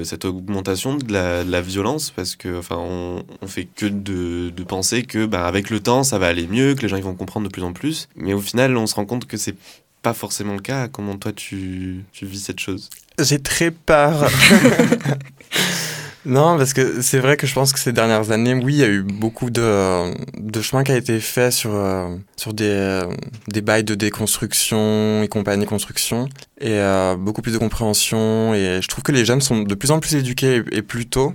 cette 0.04 0.26
augmentation 0.26 0.96
de 0.96 1.12
la, 1.12 1.44
la, 1.44 1.62
violence? 1.62 2.12
Parce 2.12 2.36
que 2.36 2.58
enfin, 2.58 2.78
on, 2.78 3.24
on 3.42 3.48
fait 3.48 3.66
que 3.66 3.86
de, 3.86 4.50
de 4.50 4.64
penser 4.64 5.04
que 5.04 5.26
bah, 5.26 5.46
avec 5.48 5.70
le 5.70 5.80
temps 5.80 6.04
ça 6.04 6.18
va 6.18 6.28
aller 6.28 6.48
mieux, 6.48 6.76
que 6.76 6.82
les 6.82 6.88
gens 6.88 6.98
ils 6.98 7.04
vont 7.04 7.16
comprendre 7.16 7.48
de 7.48 7.52
plus 7.52 7.64
en 7.64 7.74
plus, 7.74 8.10
mais 8.16 8.34
au 8.34 8.42
final 8.42 8.76
on 8.78 8.88
se 8.88 8.96
rend 8.96 9.06
compte 9.06 9.26
que 9.26 9.38
c'est 9.38 9.56
pas 10.02 10.14
forcément 10.14 10.54
le 10.54 10.62
cas. 10.62 10.88
Comment 10.88 11.18
toi 11.18 11.32
tu, 11.32 12.04
tu 12.12 12.26
vis 12.26 12.42
cette 12.42 12.60
chose? 12.60 12.90
J'ai 13.20 13.40
très 13.40 13.72
peur. 13.72 14.30
Non, 16.26 16.58
parce 16.58 16.72
que 16.72 17.02
c'est 17.02 17.20
vrai 17.20 17.36
que 17.36 17.46
je 17.46 17.54
pense 17.54 17.74
que 17.74 17.80
ces 17.80 17.92
dernières 17.92 18.32
années, 18.32 18.54
oui, 18.54 18.76
il 18.76 18.80
y 18.80 18.84
a 18.84 18.88
eu 18.88 19.04
beaucoup 19.04 19.50
de, 19.50 20.14
de 20.40 20.62
chemin 20.62 20.84
qui 20.84 20.94
a 20.94 20.96
été 20.96 21.20
fait 21.20 21.52
sur, 21.52 21.72
euh, 21.74 22.16
sur 22.38 22.54
des, 22.54 23.02
des 23.50 23.62
bails 23.62 23.84
de 23.84 23.94
déconstruction 23.94 25.22
et 25.22 25.28
compagnie 25.28 25.66
construction, 25.66 26.30
et 26.62 26.72
euh, 26.72 27.18
beaucoup 27.18 27.42
plus 27.42 27.52
de 27.52 27.58
compréhension, 27.58 28.54
et 28.54 28.80
je 28.82 28.88
trouve 28.88 29.04
que 29.04 29.12
les 29.12 29.26
jeunes 29.26 29.42
sont 29.42 29.64
de 29.64 29.76
plus 29.76 29.92
en 29.92 30.00
plus 30.00 30.16
éduqués 30.16 30.64
et, 30.72 30.82
plus 30.82 31.08
tôt, 31.08 31.34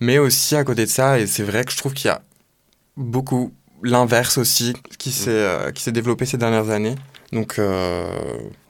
mais 0.00 0.18
aussi 0.18 0.56
à 0.56 0.64
côté 0.64 0.86
de 0.86 0.90
ça, 0.90 1.20
et 1.20 1.28
c'est 1.28 1.44
vrai 1.44 1.64
que 1.64 1.70
je 1.70 1.76
trouve 1.76 1.94
qu'il 1.94 2.08
y 2.08 2.12
a 2.12 2.20
beaucoup 2.96 3.52
l'inverse 3.84 4.38
aussi 4.38 4.72
qui 4.98 5.12
s'est 5.12 5.30
euh, 5.30 5.70
qui 5.70 5.82
s'est 5.82 5.92
développé 5.92 6.26
ces 6.26 6.38
dernières 6.38 6.70
années. 6.70 6.96
Donc 7.32 7.60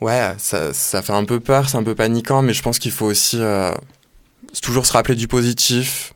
ouais, 0.00 0.34
ça, 0.38 0.72
ça 0.72 1.02
fait 1.02 1.12
un 1.12 1.24
peu 1.24 1.40
peur, 1.40 1.68
c'est 1.68 1.76
un 1.76 1.82
peu 1.82 1.94
paniquant, 1.94 2.42
mais 2.42 2.54
je 2.54 2.62
pense 2.62 2.78
qu'il 2.78 2.90
faut 2.90 3.06
aussi 3.06 3.38
c'est 3.38 4.05
toujours 4.62 4.86
se 4.86 4.92
rappeler 4.92 5.14
du 5.14 5.28
positif 5.28 6.14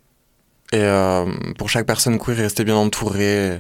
et 0.73 0.79
euh, 0.79 1.27
pour 1.59 1.69
chaque 1.69 1.87
personne 1.87 2.19
queer 2.19 2.37
rester 2.37 2.65
bien 2.65 2.77
entouré 2.77 3.59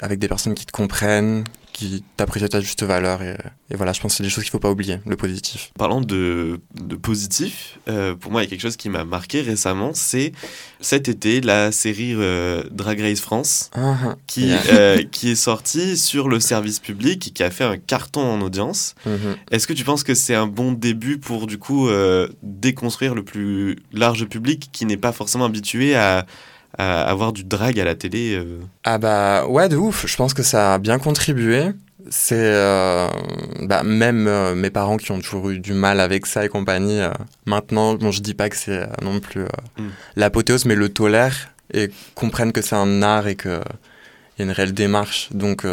avec 0.00 0.18
des 0.18 0.28
personnes 0.28 0.54
qui 0.54 0.64
te 0.64 0.72
comprennent, 0.72 1.44
qui 1.80 2.04
t'apprécient 2.16 2.48
ta 2.48 2.60
juste 2.60 2.82
valeur. 2.82 3.22
Et, 3.22 3.36
et, 3.70 3.76
voilà, 3.76 3.92
je 3.92 4.00
pense 4.00 4.12
que 4.12 4.16
c'est 4.18 4.22
des 4.22 4.28
choses 4.28 4.44
qu'il 4.44 4.50
faut 4.50 4.58
pas 4.58 4.70
oublier, 4.70 4.98
le 5.06 5.16
positif. 5.16 5.72
Parlant 5.78 6.02
de, 6.02 6.60
de 6.78 6.96
positif, 6.96 7.78
euh, 7.88 8.14
pour 8.14 8.30
moi, 8.30 8.42
il 8.42 8.44
y 8.44 8.48
a 8.48 8.50
quelque 8.50 8.60
chose 8.60 8.76
qui 8.76 8.90
m'a 8.90 9.04
marqué 9.04 9.40
récemment, 9.40 9.92
c'est 9.94 10.32
cet 10.80 11.08
été 11.08 11.40
la 11.40 11.72
série 11.72 12.14
euh, 12.14 12.64
Drag 12.70 13.00
Race 13.00 13.20
France, 13.20 13.70
uh 13.76 13.80
-huh. 13.80 14.16
qui, 14.26 14.48
yeah. 14.48 14.60
euh, 14.72 15.02
qui 15.10 15.30
est 15.30 15.42
sortie 15.50 15.96
sur 15.96 16.28
le 16.28 16.38
service 16.38 16.80
public 16.80 17.28
et 17.28 17.30
qui 17.30 17.42
a 17.42 17.50
fait 17.50 17.64
un 17.64 17.78
carton 17.78 18.20
en 18.20 18.40
audience. 18.42 18.94
Uh 19.06 19.10
-huh. 19.10 19.36
Est-ce 19.50 19.66
que 19.66 19.74
tu 19.74 19.84
penses 19.84 20.04
que 20.04 20.14
c'est 20.14 20.34
un 20.34 20.46
bon 20.46 20.72
début 20.72 21.16
pour, 21.18 21.46
du 21.46 21.56
coup, 21.58 21.88
déconstruire 22.42 23.14
le 23.14 23.22
plus 23.22 23.76
large 23.92 24.24
public 24.26 24.68
qui 24.72 24.84
n'est 24.84 25.00
pas 25.00 25.12
forcément 25.12 25.46
habitué 25.46 25.94
à 25.96 26.26
à 26.78 27.02
avoir 27.02 27.32
du 27.32 27.44
drag 27.44 27.78
à 27.78 27.84
la 27.84 27.94
télé 27.94 28.34
euh... 28.34 28.60
Ah 28.84 28.98
bah 28.98 29.46
ouais 29.46 29.68
de 29.68 29.76
ouf, 29.76 30.06
je 30.06 30.16
pense 30.16 30.34
que 30.34 30.42
ça 30.42 30.74
a 30.74 30.78
bien 30.78 30.98
contribué. 30.98 31.70
C'est 32.08 32.34
euh, 32.36 33.08
bah, 33.60 33.82
même 33.82 34.26
euh, 34.26 34.54
mes 34.54 34.70
parents 34.70 34.96
qui 34.96 35.12
ont 35.12 35.20
toujours 35.20 35.50
eu 35.50 35.58
du 35.58 35.74
mal 35.74 36.00
avec 36.00 36.26
ça 36.26 36.44
et 36.44 36.48
compagnie. 36.48 37.00
Maintenant, 37.46 37.94
bon, 37.94 38.10
je 38.10 38.22
dis 38.22 38.34
pas 38.34 38.48
que 38.48 38.56
c'est 38.56 38.86
non 39.02 39.20
plus 39.20 39.42
mm. 39.42 39.88
l'apothéose, 40.16 40.64
mais 40.64 40.74
le 40.74 40.88
tolèrent 40.88 41.50
et 41.72 41.90
comprennent 42.14 42.52
que 42.52 42.62
c'est 42.62 42.74
un 42.74 43.02
art 43.02 43.28
et 43.28 43.36
qu'il 43.36 43.50
y 44.38 44.42
a 44.42 44.44
une 44.44 44.50
réelle 44.50 44.72
démarche. 44.74 45.28
Donc 45.32 45.66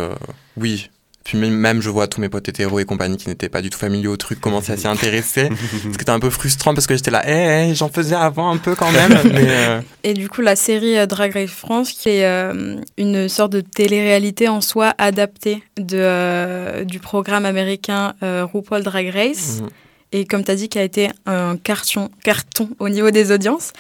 oui, 0.58 0.90
puis 1.28 1.38
même, 1.38 1.82
je 1.82 1.90
vois 1.90 2.08
tous 2.08 2.22
mes 2.22 2.30
potes 2.30 2.48
hétéros 2.48 2.80
et 2.80 2.86
compagnie 2.86 3.18
qui 3.18 3.28
n'étaient 3.28 3.50
pas 3.50 3.62
du 3.62 3.70
tout 3.70 3.78
familiers 3.78 4.08
au 4.08 4.16
truc 4.16 4.40
commencer 4.40 4.72
à 4.72 4.78
s'y 4.78 4.88
intéresser. 4.88 5.50
ce 5.84 5.90
qui 5.90 6.02
était 6.02 6.10
un 6.10 6.22
peu 6.22 6.30
frustrant 6.30 6.74
parce 6.74 6.88
que 6.88 6.96
j'étais 6.96 7.12
là, 7.12 7.22
eh, 7.28 7.68
hey, 7.68 7.76
j'en 7.76 7.90
faisais 7.90 8.16
avant 8.16 8.50
un 8.50 8.56
peu 8.56 8.76
quand 8.76 8.92
même. 8.92 9.12
mais 9.34 9.48
euh... 9.50 9.82
Et 10.06 10.14
du 10.14 10.30
coup, 10.30 10.40
la 10.42 10.56
série 10.56 11.06
Drag 11.06 11.34
Race 11.34 11.50
France, 11.50 11.92
qui 11.92 12.08
est 12.08 12.26
euh, 12.26 12.78
une 12.98 13.28
sorte 13.28 13.52
de 13.52 13.60
télé-réalité 13.60 14.48
en 14.48 14.62
soi 14.62 14.94
adaptée 14.98 15.62
de, 15.76 15.98
euh, 16.00 16.86
du 16.86 17.00
programme 17.00 17.46
américain 17.46 18.14
euh, 18.24 18.46
RuPaul 18.46 18.84
Drag 18.84 19.10
Race. 19.10 19.60
Mm 19.60 19.66
-hmm 19.66 19.87
et 20.14 20.26
comme 20.26 20.44
tu 20.44 20.52
as 20.52 20.56
dit, 20.56 20.70
qui 20.70 20.80
a 20.80 20.84
été 20.84 21.10
un 21.26 21.58
carton, 21.58 22.10
carton 22.24 22.70
au 22.80 22.88
niveau 22.88 23.12
des 23.12 23.32
audiences. 23.32 23.74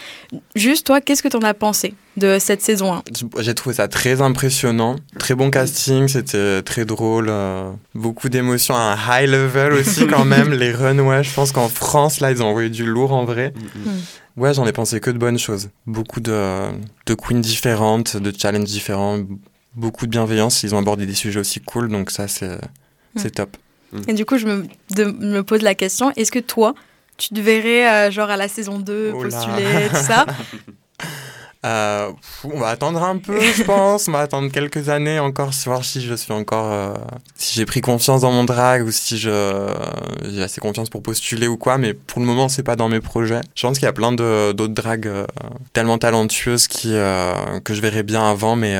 Juste, 0.55 0.85
toi, 0.85 0.99
qu'est-ce 0.99 1.23
que 1.23 1.29
tu 1.29 1.37
en 1.37 1.41
as 1.41 1.53
pensé 1.53 1.93
de 2.17 2.37
cette 2.37 2.61
saison 2.61 2.93
1 2.93 3.03
J'ai 3.39 3.53
trouvé 3.53 3.75
ça 3.75 3.87
très 3.87 4.21
impressionnant, 4.21 4.97
très 5.19 5.35
bon 5.35 5.49
casting, 5.49 6.07
c'était 6.09 6.61
très 6.63 6.83
drôle, 6.83 7.27
euh, 7.29 7.71
beaucoup 7.95 8.27
d'émotions 8.27 8.75
à 8.75 8.79
un 8.79 8.95
high 9.23 9.29
level 9.29 9.73
aussi 9.73 10.05
quand 10.07 10.25
même. 10.35 10.51
Les 10.53 10.73
runways, 10.73 11.23
je 11.23 11.33
pense 11.33 11.53
qu'en 11.53 11.69
France, 11.69 12.19
là, 12.19 12.31
ils 12.31 12.43
ont 12.43 12.47
envoyé 12.47 12.69
du 12.69 12.85
lourd 12.85 13.13
en 13.13 13.23
vrai. 13.23 13.53
Mm. 13.55 14.41
Ouais, 14.41 14.53
j'en 14.53 14.67
ai 14.67 14.73
pensé 14.73 14.99
que 14.99 15.09
de 15.09 15.17
bonnes 15.17 15.39
choses. 15.39 15.69
Beaucoup 15.85 16.19
de, 16.19 16.69
de 17.05 17.13
queens 17.13 17.39
différentes, 17.39 18.17
de 18.17 18.33
challenges 18.37 18.65
différents, 18.65 19.19
beaucoup 19.75 20.05
de 20.05 20.11
bienveillance. 20.11 20.61
Ils 20.63 20.75
ont 20.75 20.79
abordé 20.79 21.05
des 21.05 21.15
sujets 21.15 21.39
aussi 21.39 21.61
cool, 21.61 21.87
donc 21.87 22.11
ça, 22.11 22.27
c'est 22.27 22.59
mm. 23.15 23.29
top. 23.31 23.55
Et 24.07 24.13
du 24.13 24.25
coup, 24.25 24.37
je 24.37 24.45
me, 24.45 24.65
de, 24.95 25.05
me 25.05 25.43
pose 25.43 25.61
la 25.61 25.75
question, 25.75 26.11
est-ce 26.15 26.31
que 26.31 26.39
toi, 26.39 26.75
tu 27.17 27.29
te 27.29 27.39
verrais 27.39 27.87
euh, 27.87 28.11
genre 28.11 28.29
à 28.29 28.37
la 28.37 28.47
saison 28.47 28.79
2 28.79 29.11
oh 29.13 29.21
postuler, 29.21 29.89
tout 29.89 29.95
ça 29.95 30.25
euh, 31.65 32.11
on 32.43 32.59
va 32.59 32.67
attendre 32.69 33.01
un 33.03 33.17
peu, 33.17 33.39
je 33.39 33.63
pense. 33.63 34.07
On 34.07 34.11
va 34.11 34.19
attendre 34.19 34.51
quelques 34.51 34.89
années 34.89 35.19
encore, 35.19 35.51
voir 35.65 35.83
si 35.83 36.01
je 36.01 36.13
suis 36.13 36.31
encore. 36.31 36.71
Euh, 36.71 36.93
si 37.35 37.55
j'ai 37.55 37.65
pris 37.65 37.81
confiance 37.81 38.21
dans 38.21 38.31
mon 38.31 38.43
drag 38.43 38.85
ou 38.85 38.91
si 38.91 39.17
je, 39.17 39.73
j'ai 40.25 40.43
assez 40.43 40.61
confiance 40.61 40.89
pour 40.89 41.01
postuler 41.01 41.47
ou 41.47 41.57
quoi. 41.57 41.77
Mais 41.77 41.93
pour 41.93 42.19
le 42.19 42.25
moment, 42.25 42.49
c'est 42.49 42.63
pas 42.63 42.75
dans 42.75 42.89
mes 42.89 43.01
projets. 43.01 43.41
Je 43.55 43.65
pense 43.65 43.79
qu'il 43.79 43.85
y 43.85 43.89
a 43.89 43.93
plein 43.93 44.11
d'autres 44.11 44.67
drags 44.67 45.07
euh, 45.07 45.25
tellement 45.73 45.97
talentueuses 45.97 46.67
qui, 46.67 46.89
que 46.89 47.73
je 47.73 47.81
verrais 47.81 48.03
bien 48.03 48.29
avant, 48.29 48.55
mais 48.55 48.77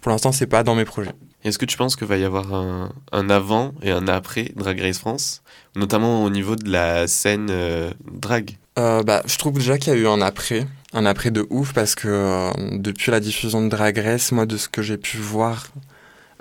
pour 0.00 0.12
l'instant, 0.12 0.32
c'est 0.32 0.46
pas 0.46 0.62
dans 0.62 0.74
mes 0.74 0.84
projets. 0.84 1.14
Est-ce 1.46 1.60
que 1.60 1.64
tu 1.64 1.76
penses 1.76 1.94
qu'il 1.94 2.08
va 2.08 2.16
y 2.16 2.24
avoir 2.24 2.52
un, 2.52 3.30
avant 3.30 3.72
et 3.80 3.92
un 3.92 4.08
après 4.08 4.50
Drag 4.56 4.80
Race 4.80 4.98
France, 4.98 5.42
notamment 5.76 6.24
au 6.24 6.30
niveau 6.30 6.56
de 6.56 6.68
la 6.68 7.06
scène 7.06 7.46
euh, 7.50 7.92
drag? 8.10 8.56
Euh, 8.80 9.04
bah, 9.04 9.22
Je 9.26 9.38
trouve 9.38 9.52
déjà 9.54 9.78
qu'il 9.78 9.92
y 9.92 9.96
a 9.96 9.98
eu 9.98 10.08
un 10.08 10.20
après, 10.20 10.66
un 10.92 11.06
après 11.06 11.30
de 11.30 11.46
ouf, 11.48 11.72
parce 11.72 11.94
que 11.94 12.08
euh, 12.08 12.50
depuis 12.72 13.12
la 13.12 13.20
diffusion 13.20 13.62
de 13.62 13.68
Drag 13.68 13.96
Race, 13.96 14.32
moi, 14.32 14.44
de 14.44 14.56
ce 14.56 14.68
que 14.68 14.82
j'ai 14.82 14.96
pu 14.96 15.18
voir 15.18 15.68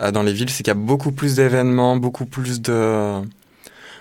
euh, 0.01 0.09
dans 0.09 0.24
les 0.24 0.33
villes, 0.33 0.50
c'est 0.50 0.63
qu'il 0.63 0.69
y 0.69 0.71
a 0.71 0.74
beaucoup 0.74 1.12
plus 1.12 1.35
d'événements, 1.35 1.97
beaucoup 1.97 2.25
plus 2.25 2.59
de 2.59 3.21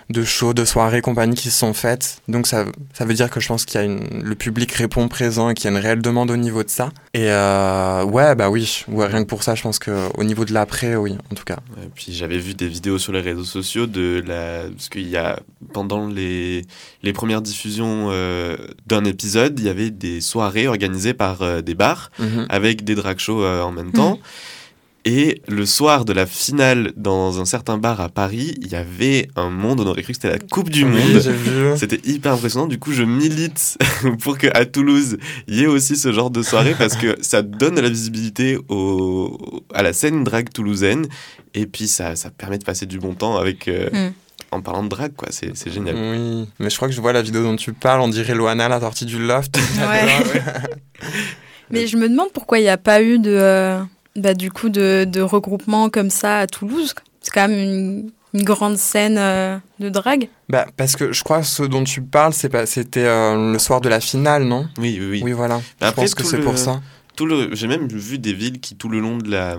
de 0.09 0.23
shows, 0.23 0.53
de 0.53 0.65
soirées, 0.65 1.01
compagnie 1.01 1.35
qui 1.35 1.49
se 1.49 1.57
sont 1.57 1.73
faites. 1.73 2.21
Donc 2.27 2.47
ça, 2.47 2.65
ça 2.93 3.05
veut 3.05 3.13
dire 3.13 3.29
que 3.29 3.39
je 3.39 3.47
pense 3.47 3.65
qu'il 3.65 3.79
y 3.79 3.83
a 3.83 3.85
une, 3.85 4.21
le 4.23 4.35
public 4.35 4.71
répond 4.71 5.07
présent 5.07 5.49
et 5.49 5.53
qu'il 5.53 5.65
y 5.65 5.73
a 5.73 5.77
une 5.77 5.83
réelle 5.83 6.01
demande 6.01 6.29
au 6.31 6.37
niveau 6.37 6.63
de 6.63 6.69
ça. 6.69 6.91
Et 7.13 7.29
euh, 7.29 8.03
ouais, 8.05 8.35
bah 8.35 8.49
oui, 8.49 8.83
ouais, 8.87 9.07
rien 9.07 9.23
que 9.23 9.27
pour 9.27 9.43
ça, 9.43 9.55
je 9.55 9.63
pense 9.63 9.79
qu'au 9.79 10.23
niveau 10.23 10.45
de 10.45 10.53
l'après, 10.53 10.95
oui, 10.95 11.17
en 11.31 11.35
tout 11.35 11.43
cas. 11.43 11.57
Et 11.83 11.89
puis 11.93 12.13
j'avais 12.13 12.37
vu 12.37 12.53
des 12.53 12.67
vidéos 12.67 12.99
sur 12.99 13.13
les 13.13 13.21
réseaux 13.21 13.43
sociaux 13.43 13.87
de 13.87 14.23
la, 14.25 14.69
parce 14.69 14.89
qu'il 14.89 15.09
y 15.09 15.17
a 15.17 15.39
pendant 15.73 16.07
les 16.07 16.65
les 17.01 17.13
premières 17.13 17.41
diffusions 17.41 18.09
euh, 18.11 18.57
d'un 18.87 19.05
épisode, 19.05 19.59
il 19.59 19.65
y 19.65 19.69
avait 19.69 19.91
des 19.91 20.21
soirées 20.21 20.67
organisées 20.67 21.13
par 21.13 21.41
euh, 21.41 21.61
des 21.61 21.75
bars 21.75 22.11
mm 22.19 22.25
-hmm. 22.25 22.45
avec 22.49 22.83
des 22.83 22.95
drag 22.95 23.17
shows 23.19 23.43
euh, 23.43 23.61
en 23.61 23.71
même 23.71 23.91
temps. 23.91 24.19
Et 25.07 25.43
le 25.47 25.67
soir 25.67 26.03
de 26.03 26.13
la 26.13 26.25
finale, 26.25 26.91
dans 26.97 27.39
un 27.39 27.45
certain 27.45 27.77
bar 27.77 28.01
à 28.01 28.09
Paris, 28.09 28.55
il 28.59 28.69
y 28.69 28.75
avait 28.75 29.27
un 29.35 29.51
monde, 29.51 29.79
on 29.79 29.85
aurait 29.85 30.01
cru 30.01 30.13
que 30.13 30.19
c'était 30.19 30.31
la 30.31 30.39
Coupe 30.39 30.71
du 30.71 30.83
Monde. 30.83 31.21
Oui, 31.23 31.77
c'était 31.77 31.99
hyper 32.09 32.33
impressionnant. 32.33 32.65
Du 32.65 32.79
coup, 32.79 32.91
je 32.91 33.03
milite 33.03 33.77
pour 34.21 34.39
qu'à 34.39 34.65
Toulouse, 34.65 35.17
il 35.47 35.57
y 35.57 35.63
ait 35.63 35.67
aussi 35.67 35.95
ce 35.95 36.11
genre 36.11 36.31
de 36.31 36.41
soirée 36.41 36.73
parce 36.75 36.95
que 36.95 37.15
ça 37.21 37.43
donne 37.43 37.75
de 37.75 37.81
la 37.81 37.89
visibilité 37.89 38.57
au, 38.67 39.63
à 39.75 39.83
la 39.83 39.93
scène 39.93 40.23
drag 40.23 40.49
toulousaine. 40.51 41.05
Et 41.53 41.67
puis, 41.67 41.87
ça, 41.87 42.15
ça 42.15 42.31
permet 42.31 42.57
de 42.57 42.63
passer 42.63 42.87
du 42.87 42.97
bon 42.97 43.13
temps 43.13 43.37
avec. 43.37 43.67
Euh, 43.67 43.89
mm 43.91 44.13
en 44.51 44.61
parlant 44.61 44.83
de 44.83 44.89
drague, 44.89 45.13
quoi. 45.15 45.27
C'est, 45.31 45.55
c'est 45.55 45.71
génial. 45.71 45.95
Oui, 45.95 46.47
mais 46.59 46.69
je 46.69 46.75
crois 46.75 46.87
que 46.87 46.93
je 46.93 47.01
vois 47.01 47.11
la 47.11 47.21
vidéo 47.21 47.43
dont 47.43 47.55
tu 47.55 47.73
parles, 47.73 47.99
on 47.99 48.07
dirait 48.07 48.33
Loana, 48.33 48.69
la 48.69 48.79
sortie 48.79 49.05
du 49.05 49.19
loft. 49.19 49.57
Ouais. 49.77 50.41
mais 51.69 51.87
je 51.87 51.97
me 51.97 52.07
demande 52.07 52.31
pourquoi 52.33 52.59
il 52.59 52.61
n'y 52.61 52.69
a 52.69 52.77
pas 52.77 53.01
eu 53.01 53.19
de, 53.19 53.31
euh, 53.31 53.81
bah, 54.15 54.33
du 54.33 54.51
coup, 54.51 54.69
de, 54.69 55.05
de, 55.05 55.21
regroupement 55.21 55.89
comme 55.89 56.09
ça 56.09 56.39
à 56.39 56.47
Toulouse. 56.47 56.93
C'est 57.21 57.31
quand 57.33 57.47
même 57.47 57.59
une, 57.59 58.11
une 58.33 58.43
grande 58.43 58.77
scène 58.77 59.17
euh, 59.17 59.57
de 59.79 59.89
drague. 59.89 60.29
Bah, 60.49 60.67
parce 60.77 60.95
que 60.95 61.11
je 61.11 61.23
crois 61.23 61.39
que 61.39 61.47
ce 61.47 61.63
dont 61.63 61.83
tu 61.83 62.01
parles, 62.01 62.33
c'est 62.33 62.49
pas, 62.49 62.65
c'était 62.65 63.05
euh, 63.05 63.53
le 63.53 63.59
soir 63.59 63.81
de 63.81 63.89
la 63.89 63.99
finale, 63.99 64.43
non? 64.43 64.67
Oui, 64.77 64.97
oui, 64.99 65.07
oui. 65.09 65.21
Oui, 65.23 65.31
voilà. 65.31 65.57
Bah, 65.57 65.61
je 65.81 65.85
après, 65.87 66.01
pense 66.03 66.15
que 66.15 66.23
c'est 66.23 66.37
le... 66.37 66.43
pour 66.43 66.57
ça. 66.57 66.81
Tout 67.15 67.25
le... 67.25 67.55
J'ai 67.55 67.67
même 67.67 67.87
vu 67.87 68.19
des 68.19 68.33
villes 68.33 68.59
qui, 68.59 68.75
tout 68.75 68.89
le 68.89 68.99
long 68.99 69.17
de 69.17 69.29
la, 69.29 69.57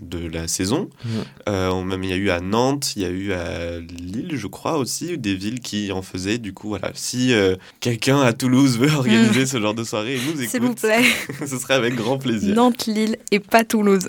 de 0.00 0.28
la 0.28 0.46
saison, 0.46 0.88
mmh. 1.04 1.08
euh, 1.48 1.82
même 1.82 2.04
il 2.04 2.10
y 2.10 2.12
a 2.12 2.16
eu 2.16 2.30
à 2.30 2.40
Nantes, 2.40 2.94
il 2.94 3.02
y 3.02 3.04
a 3.04 3.08
eu 3.08 3.32
à 3.32 3.80
Lille, 3.80 4.30
je 4.34 4.46
crois 4.46 4.78
aussi, 4.78 5.18
des 5.18 5.34
villes 5.34 5.60
qui 5.60 5.90
en 5.90 6.02
faisaient. 6.02 6.38
Du 6.38 6.54
coup, 6.54 6.68
voilà, 6.68 6.92
si 6.94 7.32
euh, 7.32 7.56
quelqu'un 7.80 8.20
à 8.20 8.32
Toulouse 8.32 8.78
veut 8.78 8.90
organiser 8.96 9.42
mmh. 9.42 9.46
ce 9.46 9.60
genre 9.60 9.74
de 9.74 9.82
soirée 9.82 10.14
et 10.14 10.20
nous 10.20 10.40
écoute, 10.40 10.50
s'il 10.50 10.62
vous 10.62 10.74
plaît, 10.74 11.02
ce 11.46 11.58
serait 11.58 11.74
avec 11.74 11.96
grand 11.96 12.18
plaisir. 12.18 12.54
Nantes, 12.54 12.86
Lille 12.86 13.16
et 13.32 13.40
pas 13.40 13.64
Toulouse. 13.64 14.08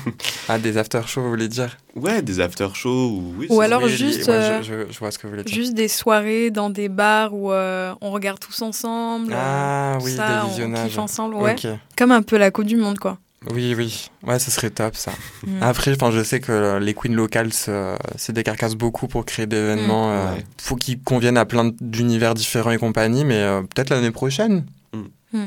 ah, 0.48 0.58
des 0.58 0.76
after-shows, 0.76 1.22
vous 1.22 1.30
voulez 1.30 1.48
dire? 1.48 1.78
Ouais, 1.96 2.20
des 2.20 2.40
after-shows 2.40 3.08
ou 3.08 3.34
oui. 3.38 3.46
Ou 3.48 3.60
alors 3.62 3.88
juste, 3.88 4.28
ouais, 4.28 4.60
je, 4.62 4.86
je, 4.86 4.92
je, 4.92 4.98
vois 4.98 5.10
ce 5.10 5.18
que 5.18 5.26
vous 5.26 5.32
voulez 5.32 5.44
dire. 5.44 5.54
juste 5.54 5.74
des 5.74 5.88
soirées 5.88 6.50
dans 6.50 6.68
des 6.68 6.88
bars 6.90 7.32
où 7.32 7.50
euh, 7.50 7.94
on 8.02 8.10
regarde 8.10 8.40
tous 8.40 8.60
ensemble. 8.60 9.34
Ah 9.34 9.98
oui, 10.02 10.12
ça, 10.12 10.42
des 10.42 10.48
visionnages. 10.50 10.84
On 10.84 10.88
kiffe 10.88 10.98
ensemble, 10.98 11.34
ouais. 11.36 11.52
Okay. 11.52 11.76
Comme 11.96 12.12
un 12.12 12.22
peu 12.22 12.36
la 12.36 12.50
Coupe 12.50 12.66
du 12.66 12.76
Monde, 12.76 12.98
quoi. 12.98 13.18
Oui, 13.52 13.74
oui. 13.76 14.10
Ouais, 14.26 14.38
ce 14.38 14.50
serait 14.50 14.70
top, 14.70 14.96
ça. 14.96 15.12
Mm. 15.46 15.62
Après, 15.62 15.94
je 15.94 16.22
sais 16.22 16.40
que 16.40 16.78
les 16.78 16.94
queens 16.94 17.14
locales 17.14 17.52
se, 17.52 17.96
se 18.16 18.32
décarcassent 18.32 18.76
beaucoup 18.76 19.08
pour 19.08 19.24
créer 19.24 19.46
des 19.46 19.56
événements. 19.56 20.08
Mm. 20.08 20.12
Euh, 20.12 20.34
ouais. 20.34 20.44
faut 20.58 20.76
qu'ils 20.76 21.00
conviennent 21.00 21.36
à 21.36 21.44
plein 21.44 21.70
d'univers 21.80 22.34
différents 22.34 22.70
et 22.70 22.78
compagnie, 22.78 23.24
mais 23.24 23.38
euh, 23.38 23.62
peut-être 23.62 23.90
l'année 23.90 24.10
prochaine. 24.10 24.64
Mm. 24.92 25.46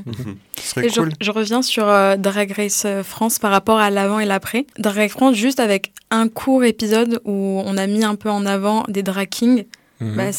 ce 0.57 0.67
serait 0.69 0.87
et 0.87 0.91
cool. 0.91 1.11
Je, 1.19 1.25
je, 1.25 1.31
reviens 1.31 1.61
sur 1.61 1.87
euh, 1.87 2.17
Drag 2.17 2.51
Race 2.51 2.85
France 3.03 3.39
par 3.39 3.51
rapport 3.51 3.79
à 3.79 3.89
l'avant 3.89 4.19
et 4.19 4.25
l'après. 4.25 4.65
Drag 4.77 4.95
Race 4.95 5.11
France, 5.11 5.35
juste 5.35 5.59
avec 5.59 5.91
un 6.11 6.27
court 6.27 6.63
épisode 6.63 7.21
où 7.25 7.61
on 7.65 7.77
a 7.77 7.87
mis 7.87 8.03
un 8.03 8.15
peu 8.15 8.29
en 8.29 8.45
avant 8.45 8.83
des 8.87 9.03
drag 9.03 9.29
kings. 9.29 9.65
bah, 9.99 10.31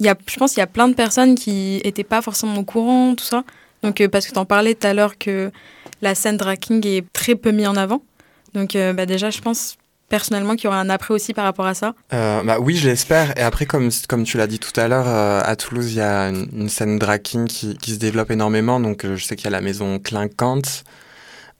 y 0.00 0.08
a, 0.08 0.16
je 0.26 0.36
pense 0.36 0.52
qu'il 0.52 0.60
y 0.60 0.62
a 0.62 0.66
plein 0.66 0.88
de 0.88 0.94
personnes 0.94 1.34
qui 1.34 1.80
n'étaient 1.84 2.04
pas 2.04 2.22
forcément 2.22 2.56
au 2.56 2.64
courant, 2.64 3.14
tout 3.14 3.24
ça. 3.24 3.44
Donc, 3.82 4.00
euh, 4.00 4.08
parce 4.08 4.26
que 4.26 4.32
tu 4.32 4.38
en 4.38 4.44
parlais 4.44 4.74
tout 4.74 4.86
à 4.86 4.94
l'heure 4.94 5.18
que 5.18 5.50
la 6.02 6.14
scène 6.14 6.36
drag 6.36 6.58
king 6.58 6.86
est 6.86 7.04
très 7.12 7.34
peu 7.34 7.50
mise 7.50 7.68
en 7.68 7.76
avant. 7.76 8.02
Donc, 8.54 8.76
euh, 8.76 8.92
bah, 8.92 9.06
déjà, 9.06 9.30
je 9.30 9.40
pense 9.40 9.76
personnellement 10.08 10.56
qu'il 10.56 10.64
y 10.64 10.68
aura 10.68 10.80
un 10.80 10.88
après 10.88 11.12
aussi 11.12 11.34
par 11.34 11.44
rapport 11.44 11.66
à 11.66 11.74
ça 11.74 11.94
euh, 12.14 12.42
bah 12.42 12.58
Oui, 12.60 12.76
je 12.76 12.88
l'espère. 12.88 13.36
Et 13.38 13.42
après, 13.42 13.66
comme, 13.66 13.90
comme 14.08 14.24
tu 14.24 14.38
l'as 14.38 14.46
dit 14.46 14.58
tout 14.58 14.78
à 14.80 14.88
l'heure, 14.88 15.06
euh, 15.06 15.40
à 15.44 15.56
Toulouse, 15.56 15.92
il 15.92 15.98
y 15.98 16.00
a 16.00 16.28
une, 16.28 16.68
scène 16.68 16.98
drag 16.98 17.22
king 17.22 17.46
qui, 17.46 17.76
qui, 17.76 17.92
se 17.92 17.98
développe 17.98 18.30
énormément. 18.30 18.80
Donc, 18.80 19.04
je 19.04 19.22
sais 19.22 19.36
qu'il 19.36 19.44
y 19.44 19.48
a 19.48 19.50
la 19.50 19.60
maison 19.60 19.98
Clinquante, 19.98 20.84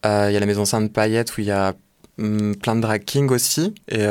il 0.05 0.33
y 0.33 0.37
a 0.37 0.41
la 0.41 0.47
maison 0.47 0.65
Sainte-Paillette 0.65 1.37
où 1.37 1.41
il 1.43 1.49
y 1.49 1.51
a 1.51 1.75
hum, 2.19 2.55
plein 2.57 2.77
de 2.77 2.81
drag 2.81 3.05
king 3.05 3.31
aussi. 3.31 3.75
Et 3.89 4.07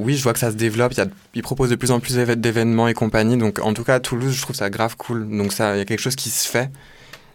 oui, 0.00 0.16
je 0.16 0.22
vois 0.22 0.32
que 0.32 0.38
ça 0.38 0.50
se 0.50 0.56
développe. 0.56 0.92
Il 0.92 0.98
y 0.98 1.02
a, 1.02 1.06
ils 1.34 1.42
proposent 1.42 1.70
de 1.70 1.76
plus 1.76 1.90
en 1.90 2.00
plus 2.00 2.16
d'événements 2.16 2.88
et 2.88 2.94
compagnie. 2.94 3.36
Donc, 3.36 3.58
en 3.60 3.74
tout 3.74 3.84
cas, 3.84 3.96
à 3.96 4.00
Toulouse, 4.00 4.32
je 4.32 4.40
trouve 4.40 4.56
ça 4.56 4.70
grave 4.70 4.96
cool. 4.96 5.28
Donc, 5.28 5.52
ça, 5.52 5.76
il 5.76 5.78
y 5.78 5.82
a 5.82 5.84
quelque 5.84 6.00
chose 6.00 6.16
qui 6.16 6.30
se 6.30 6.48
fait. 6.48 6.70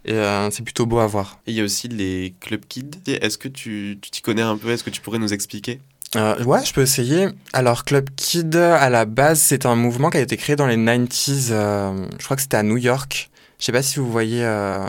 Et 0.06 0.14
euh, 0.14 0.50
c'est 0.52 0.64
plutôt 0.64 0.86
beau 0.86 1.00
à 1.00 1.08
voir. 1.08 1.40
Et 1.48 1.52
il 1.52 1.58
y 1.58 1.62
a 1.62 1.64
aussi 1.64 1.88
les 1.88 2.34
club 2.40 2.62
kids. 2.68 2.92
Est-ce 3.08 3.38
que 3.38 3.48
tu 3.48 3.98
tu 4.02 4.10
t'y 4.12 4.22
connais 4.22 4.42
un 4.42 4.58
peu? 4.58 4.70
Est-ce 4.72 4.84
que 4.84 4.90
tu 4.90 5.02
pourrais 5.02 5.20
nous 5.20 5.34
expliquer? 5.34 5.80
Euh, 6.16 6.44
ouais, 6.44 6.66
je 6.66 6.74
peux 6.74 6.82
essayer. 6.82 7.28
Alors, 7.54 7.86
Club 7.86 8.10
Kid, 8.16 8.56
à 8.56 8.90
la 8.90 9.06
base, 9.06 9.40
c'est 9.40 9.68
un 9.68 9.76
mouvement 9.76 10.10
qui 10.10 10.18
a 10.18 10.22
été 10.22 10.38
créé 10.38 10.56
dans 10.56 10.66
les 10.66 10.76
90s. 10.76 11.50
euh, 11.52 12.08
je 12.18 12.24
crois 12.26 12.36
que 12.36 12.42
c'était 12.42 12.58
à 12.58 12.64
New 12.64 12.78
York. 12.78 13.30
Je 13.60 13.66
sais 13.66 13.72
pas 13.72 13.84
si 13.84 14.00
vous 14.00 14.10
voyez 14.12 14.44
euh, 14.44 14.88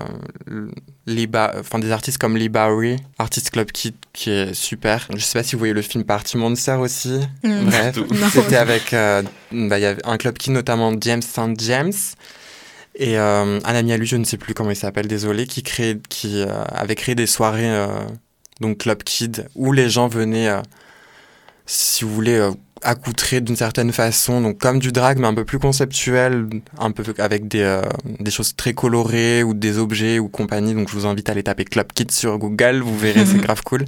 Lee 1.06 1.26
Ba- 1.26 1.54
enfin, 1.58 1.78
des 1.78 1.90
artistes 1.90 2.18
comme 2.18 2.36
Lee 2.36 2.48
Bowery, 2.48 2.96
artiste 3.18 3.50
Club 3.50 3.70
Kid, 3.72 3.94
qui 4.12 4.30
est 4.30 4.54
super. 4.54 5.08
Je 5.14 5.20
sais 5.22 5.38
pas 5.38 5.42
si 5.42 5.56
vous 5.56 5.58
voyez 5.58 5.74
le 5.74 5.82
film 5.82 6.04
Party 6.04 6.36
Monster 6.38 6.74
aussi. 6.80 7.20
Mm. 7.42 7.64
Bref, 7.66 7.98
c'était 8.32 8.56
avec. 8.56 8.92
euh, 8.94 9.22
bah, 9.52 9.78
Il 9.78 9.82
y 9.82 9.86
avait 9.86 10.06
un 10.06 10.16
Club 10.16 10.38
Kid, 10.38 10.52
notamment 10.52 10.92
James 11.00 11.20
St. 11.22 11.58
James. 11.60 11.92
Et 13.00 13.18
euh, 13.18 13.58
un 13.64 13.74
ami 13.74 13.92
à 13.92 13.96
lui, 13.96 14.06
je 14.06 14.16
ne 14.16 14.24
sais 14.24 14.36
plus 14.36 14.54
comment 14.54 14.70
il 14.70 14.76
s'appelle, 14.76 15.08
désolé, 15.08 15.46
qui, 15.46 15.62
crée, 15.62 15.98
qui 16.08 16.42
euh, 16.42 16.64
avait 16.68 16.94
créé 16.94 17.14
des 17.14 17.26
soirées, 17.26 17.70
euh, 17.70 17.88
donc 18.60 18.78
Club 18.78 19.02
Kid, 19.02 19.48
où 19.54 19.72
les 19.72 19.88
gens 19.88 20.06
venaient, 20.06 20.50
si 21.64 22.04
vous 22.04 22.14
voulez, 22.14 22.50
accoutrés 22.82 23.40
d'une 23.40 23.56
certaine 23.56 23.92
façon, 23.92 24.40
donc 24.40 24.58
comme 24.58 24.78
du 24.78 24.92
drag, 24.92 25.18
mais 25.18 25.26
un 25.26 25.34
peu 25.34 25.44
plus 25.44 25.58
conceptuel, 25.58 26.48
un 26.78 26.90
peu 26.90 27.02
avec 27.18 27.48
des, 27.48 27.62
euh, 27.62 27.82
des 28.18 28.30
choses 28.30 28.56
très 28.56 28.72
colorées 28.72 29.42
ou 29.42 29.54
des 29.54 29.78
objets 29.78 30.18
ou 30.18 30.28
compagnie. 30.28 30.74
Donc 30.74 30.88
je 30.88 30.94
vous 30.94 31.06
invite 31.06 31.28
à 31.28 31.32
aller 31.32 31.42
taper 31.42 31.64
Club 31.64 31.92
Kid 31.92 32.10
sur 32.10 32.38
Google, 32.38 32.80
vous 32.80 32.98
verrez, 32.98 33.26
c'est 33.26 33.38
grave 33.42 33.62
cool. 33.64 33.84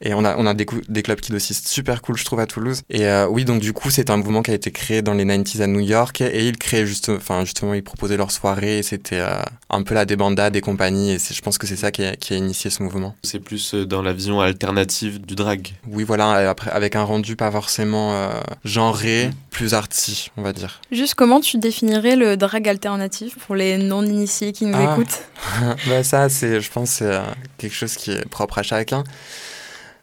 Et 0.00 0.14
on 0.14 0.24
a, 0.24 0.36
on 0.36 0.46
a 0.46 0.54
des, 0.54 0.64
des 0.88 1.02
clubs 1.02 1.20
kids 1.20 1.34
aussi 1.34 1.54
super 1.54 2.02
cool, 2.02 2.16
je 2.16 2.24
trouve, 2.24 2.38
à 2.40 2.46
Toulouse. 2.46 2.82
Et 2.88 3.06
euh, 3.06 3.26
oui, 3.28 3.44
donc 3.44 3.60
du 3.60 3.72
coup, 3.72 3.90
c'est 3.90 4.10
un 4.10 4.16
mouvement 4.16 4.42
qui 4.42 4.52
a 4.52 4.54
été 4.54 4.70
créé 4.70 5.02
dans 5.02 5.14
les 5.14 5.24
90s 5.24 5.60
à 5.62 5.66
New 5.66 5.80
York. 5.80 6.20
Et 6.20 6.46
ils 6.46 6.56
créaient 6.56 6.86
juste, 6.86 7.08
enfin, 7.08 7.44
justement, 7.44 7.74
ils 7.74 7.82
proposaient 7.82 8.16
leurs 8.16 8.30
soirées. 8.30 8.78
et 8.78 8.82
C'était 8.84 9.18
euh, 9.18 9.40
un 9.70 9.82
peu 9.82 9.94
la 9.94 10.04
débandade 10.04 10.52
des 10.52 10.60
compagnies. 10.60 11.12
Et 11.12 11.18
je 11.18 11.40
pense 11.42 11.58
que 11.58 11.66
c'est 11.66 11.76
ça 11.76 11.90
qui 11.90 12.04
a, 12.04 12.14
qui 12.14 12.32
a 12.34 12.36
initié 12.36 12.70
ce 12.70 12.82
mouvement. 12.82 13.16
C'est 13.24 13.40
plus 13.40 13.74
euh, 13.74 13.86
dans 13.86 14.02
la 14.02 14.12
vision 14.12 14.40
alternative 14.40 15.20
du 15.20 15.34
drag. 15.34 15.72
Oui, 15.88 16.04
voilà, 16.04 16.42
et 16.42 16.46
après, 16.46 16.70
avec 16.70 16.94
un 16.94 17.02
rendu 17.02 17.34
pas 17.34 17.50
forcément 17.50 18.12
euh, 18.14 18.30
genré, 18.64 19.30
plus 19.50 19.74
arty, 19.74 20.30
on 20.36 20.42
va 20.42 20.52
dire. 20.52 20.80
Juste 20.92 21.14
comment 21.14 21.40
tu 21.40 21.58
définirais 21.58 22.14
le 22.14 22.36
drag 22.36 22.68
alternatif 22.68 23.36
pour 23.38 23.56
les 23.56 23.78
non-initiés 23.78 24.52
qui 24.52 24.66
nous 24.66 24.76
Ah. 24.78 24.92
écoutent? 24.92 25.22
Bah 25.88 26.04
ça, 26.04 26.28
c'est, 26.28 26.60
je 26.60 26.70
pense, 26.70 26.90
c'est 26.90 27.04
euh, 27.06 27.20
quelque 27.58 27.74
chose 27.74 27.94
qui 27.96 28.12
est 28.12 28.28
propre 28.28 28.58
à 28.58 28.62
chacun. 28.62 29.02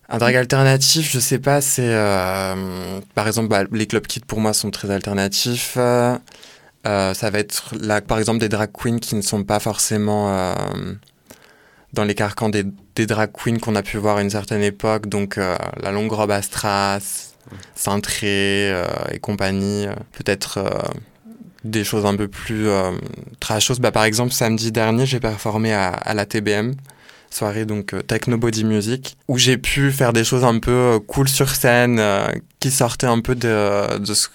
Un 0.07 0.19
drag 0.19 0.35
alternatif, 0.35 1.11
je 1.11 1.19
sais 1.19 1.39
pas, 1.39 1.61
c'est 1.61 1.81
euh, 1.93 2.99
par 3.15 3.27
exemple 3.27 3.47
bah, 3.47 3.63
les 3.71 3.87
club 3.87 4.05
kits 4.05 4.19
pour 4.19 4.39
moi 4.39 4.53
sont 4.53 4.69
très 4.69 4.91
alternatifs. 4.91 5.77
Euh, 5.77 6.17
ça 6.85 7.29
va 7.31 7.39
être 7.39 7.73
là, 7.79 8.01
par 8.01 8.19
exemple 8.19 8.37
des 8.39 8.49
drag 8.49 8.69
queens 8.71 8.99
qui 8.99 9.15
ne 9.15 9.21
sont 9.21 9.43
pas 9.43 9.59
forcément 9.59 10.29
euh, 10.29 10.53
dans 11.93 12.03
les 12.03 12.13
carcans 12.13 12.49
des, 12.49 12.63
des 12.95 13.07
drag 13.07 13.31
queens 13.33 13.57
qu'on 13.59 13.75
a 13.75 13.81
pu 13.81 13.97
voir 13.97 14.17
à 14.17 14.21
une 14.21 14.29
certaine 14.29 14.61
époque, 14.61 15.07
donc 15.07 15.39
euh, 15.39 15.55
la 15.81 15.91
longue 15.91 16.11
robe 16.11 16.29
à 16.29 16.43
strass, 16.43 17.33
cintrée 17.73 18.71
euh, 18.71 18.85
et 19.11 19.17
compagnie. 19.17 19.87
euh, 19.87 19.95
Peut-être 20.11 20.59
euh, 20.59 20.69
des 21.63 21.83
choses 21.83 22.05
un 22.05 22.15
peu 22.15 22.27
plus 22.27 22.67
euh, 22.67 22.91
trashos. 23.39 23.79
Bah, 23.79 23.91
par 23.91 24.03
exemple, 24.03 24.33
samedi 24.33 24.71
dernier, 24.71 25.07
j'ai 25.07 25.19
performé 25.19 25.73
à, 25.73 25.87
à 25.89 26.13
la 26.13 26.27
TBM, 26.27 26.73
soirée 27.35 27.65
donc 27.65 27.93
euh, 27.93 28.01
Techno 28.01 28.37
Body 28.37 28.63
Music, 28.63 29.17
où 29.27 29.37
j'ai 29.37 29.57
pu 29.57 29.91
faire 29.91 30.13
des 30.13 30.23
choses 30.23 30.45
un 30.45 30.59
peu 30.59 30.71
euh, 30.71 30.99
cool 30.99 31.27
sur 31.27 31.49
scène, 31.49 31.99
euh, 31.99 32.27
qui 32.59 32.71
sortaient 32.71 33.07
un 33.07 33.19
peu 33.19 33.35
de, 33.35 33.97
de 33.97 34.13
ce, 34.13 34.27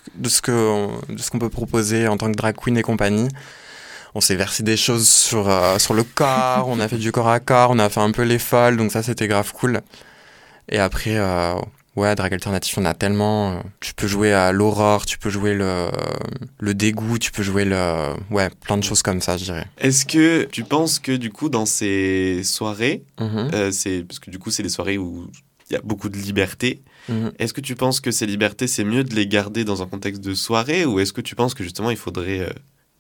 que 0.42 0.88
de 1.10 1.18
ce 1.18 1.30
qu'on 1.30 1.38
peut 1.38 1.48
proposer 1.48 2.08
en 2.08 2.16
tant 2.16 2.30
que 2.30 2.36
drag 2.36 2.54
queen 2.56 2.76
et 2.76 2.82
compagnie. 2.82 3.28
On 4.14 4.20
s'est 4.20 4.36
versé 4.36 4.62
des 4.62 4.76
choses 4.76 5.08
sur, 5.08 5.48
sur 5.78 5.94
le 5.94 6.02
corps, 6.02 6.66
on 6.66 6.80
a 6.80 6.88
fait 6.88 6.98
du 6.98 7.12
corps 7.12 7.28
à 7.28 7.38
corps, 7.38 7.70
on 7.70 7.78
a 7.78 7.88
fait 7.88 8.00
un 8.00 8.10
peu 8.10 8.22
les 8.22 8.40
folles, 8.40 8.76
donc 8.76 8.90
ça 8.90 9.04
c'était 9.04 9.28
grave 9.28 9.52
cool. 9.52 9.80
Et 10.68 10.80
après, 10.80 11.16
ouais, 11.96 12.14
drag 12.14 12.33
alternatif, 12.33 12.76
on 12.79 12.85
a 12.85 12.94
tellement. 12.94 13.53
euh, 13.53 13.61
Tu 13.81 13.94
peux 13.94 14.07
jouer 14.07 14.33
à 14.33 14.53
l'aurore, 14.53 15.07
tu 15.07 15.18
peux 15.18 15.31
jouer 15.31 15.55
le, 15.55 15.88
le 16.59 16.74
dégoût, 16.74 17.18
tu 17.18 17.31
peux 17.33 17.42
jouer 17.42 17.64
le. 17.64 18.14
Ouais, 18.31 18.48
plein 18.66 18.76
de 18.79 18.85
choses 18.85 19.03
comme 19.03 19.20
ça, 19.20 19.37
je 19.37 19.44
dirais. 19.44 19.66
Est-ce 19.79 20.05
que 20.07 20.44
tu 20.44 20.64
penses 20.64 20.98
que 20.98 21.12
du 21.16 21.31
coup 21.31 21.48
dans 21.48 21.66
ces 21.66 22.42
soirées, 22.44 23.03
Mhm, 23.20 23.50
euh, 23.55 23.70
c'est 23.72 24.03
parce 24.07 24.18
que 24.18 24.31
du 24.31 24.38
coup 24.38 24.50
c'est 24.50 24.62
des 24.62 24.68
soirées 24.68 24.98
où 24.98 25.31
il 25.70 25.74
y 25.74 25.76
a 25.76 25.81
beaucoup 25.85 26.09
de 26.09 26.16
liberté. 26.18 26.83
mhm. 27.09 27.31
Est-ce 27.38 27.53
que 27.53 27.61
tu 27.61 27.76
penses 27.76 28.00
que 28.00 28.11
ces 28.11 28.26
libertés 28.26 28.66
c'est 28.66 28.85
mieux 28.85 29.05
de 29.05 29.14
les 29.14 29.26
garder 29.26 29.64
dans 29.64 29.83
un 29.83 29.87
contexte 29.87 30.20
de 30.22 30.35
soirée 30.35 30.85
ou 30.85 30.98
est-ce 31.00 31.12
que 31.12 31.20
tu 31.20 31.35
penses 31.37 31.55
que 31.55 31.62
justement 31.62 31.90
il 31.90 31.96
faudrait 31.96 32.40
euh, 32.40 32.50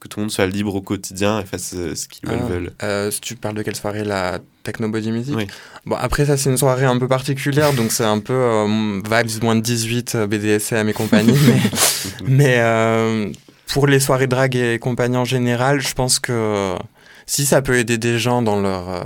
que 0.00 0.08
tout 0.08 0.18
le 0.18 0.24
monde 0.24 0.30
soit 0.32 0.46
libre 0.46 0.74
au 0.74 0.80
quotidien 0.80 1.40
et 1.40 1.44
fasse 1.44 1.74
euh, 1.76 1.94
ce 1.94 2.08
qu'ils 2.08 2.28
Ah. 2.28 2.36
veulent 2.36 2.72
Euh, 2.82 3.10
si 3.10 3.20
tu 3.20 3.36
parles 3.36 3.54
de 3.54 3.62
quelle 3.62 3.76
soirée 3.76 4.02
La 4.02 4.38
Techno 4.62 4.88
Body 4.88 5.12
Music 5.12 5.34
Oui. 5.36 5.46
Bon, 5.86 5.96
après, 5.96 6.24
ça, 6.26 6.36
c'est 6.36 6.48
une 6.50 6.56
soirée 6.56 6.86
un 6.86 6.98
peu 6.98 7.06
particulière, 7.08 7.72
donc 7.74 7.92
c'est 7.92 8.04
un 8.04 8.18
peu 8.18 8.32
euh, 8.32 9.00
vibes 9.04 9.42
moins 9.42 9.56
de 9.56 9.60
18, 9.60 10.14
euh, 10.14 10.26
BDSM 10.26 10.88
et 10.88 10.92
compagnie. 10.92 11.36
mais 12.24 12.58
mais 12.58 13.32
pour 13.72 13.86
les 13.86 14.00
soirées 14.00 14.26
drag 14.26 14.56
et 14.56 14.78
compagnie 14.78 15.16
en 15.16 15.24
général, 15.24 15.80
je 15.80 15.94
pense 15.94 16.18
que 16.18 16.74
si 17.26 17.46
ça 17.46 17.62
peut 17.62 17.76
aider 17.76 17.96
des 17.98 18.18
gens 18.18 18.42
dans 18.42 18.60
leur, 18.60 18.88
euh, 18.88 19.02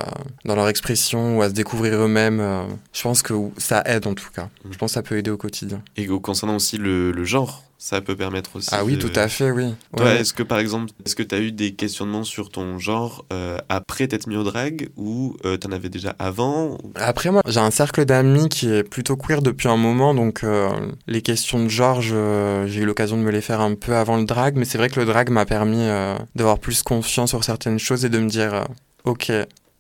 dans 0.47 0.55
leur 0.57 0.69
expression 0.69 1.37
ou 1.37 1.43
à 1.43 1.49
se 1.51 1.55
découvrir 1.55 1.95
eux-mêmes, 1.97 2.41
euh, 2.41 2.63
je 2.95 3.03
pense 3.03 3.21
que 3.21 3.35
ça 3.59 3.83
aide 3.85 4.07
en 4.07 4.15
tout 4.15 4.31
cas. 4.35 4.49
Je 4.71 4.79
pense 4.79 4.93
que 4.93 4.95
ça 4.95 5.03
peut 5.03 5.19
aider 5.19 5.31
au 5.31 5.37
quotidien. 5.37 5.83
Et 5.99 6.07
concernant 6.07 6.57
aussi 6.57 6.79
le, 6.79 7.13
le 7.13 7.25
genre, 7.25 7.63
ça 7.87 8.01
peut 8.01 8.17
permettre 8.17 8.57
aussi. 8.57 8.71
Ah 8.73 8.83
oui, 8.83 8.97
de- 8.97 9.07
tout 9.07 9.13
à 9.15 9.29
fait, 9.29 9.51
oui. 9.51 9.75
Toi, 9.95 10.15
est-ce 10.15 10.33
que 10.33 10.43
par 10.43 10.59
exemple, 10.59 10.91
est-ce 11.05 11.15
que 11.15 11.23
tu 11.23 11.35
as 11.35 11.39
eu 11.39 11.53
des 11.53 11.75
questionnements 11.75 12.25
sur 12.25 12.49
ton 12.49 12.79
genre 12.79 13.27
euh, 13.31 13.59
après 13.69 14.09
t'être 14.09 14.27
mis 14.27 14.37
au 14.37 14.43
drag 14.43 14.89
ou 14.97 15.37
euh, 15.45 15.59
t'en 15.59 15.71
avais 15.71 15.91
déjà 15.91 16.17
avant 16.19 16.79
ou- 16.83 16.93
Après, 16.95 17.31
moi, 17.31 17.43
j'ai 17.47 17.61
un 17.61 17.71
cercle 17.71 18.07
d'amis 18.07 18.49
qui 18.49 18.73
est 18.73 18.85
plutôt 18.85 19.17
queer 19.19 19.43
depuis 19.43 19.69
un 19.69 19.77
moment, 19.77 20.15
donc 20.15 20.45
euh, 20.45 20.71
les 21.07 21.21
questions 21.21 21.63
de 21.63 21.69
genre, 21.69 22.01
j'ai 22.01 22.81
eu 22.81 22.87
l'occasion 22.87 23.19
de 23.19 23.23
me 23.23 23.31
les 23.31 23.43
faire 23.43 23.61
un 23.61 23.75
peu 23.75 23.95
avant 23.95 24.17
le 24.17 24.25
drag, 24.25 24.57
mais 24.57 24.65
c'est 24.65 24.79
vrai 24.79 24.89
que 24.89 24.99
le 24.99 25.05
drag 25.05 25.29
m'a 25.29 25.45
permis 25.45 25.87
d'avoir 26.35 26.59
plus 26.61 26.83
confiance 26.83 27.29
sur 27.29 27.45
certaines 27.45 27.79
choses 27.79 28.07
et 28.07 28.09
de 28.09 28.19
me 28.19 28.31
dire, 28.31 28.65
ok, 29.05 29.31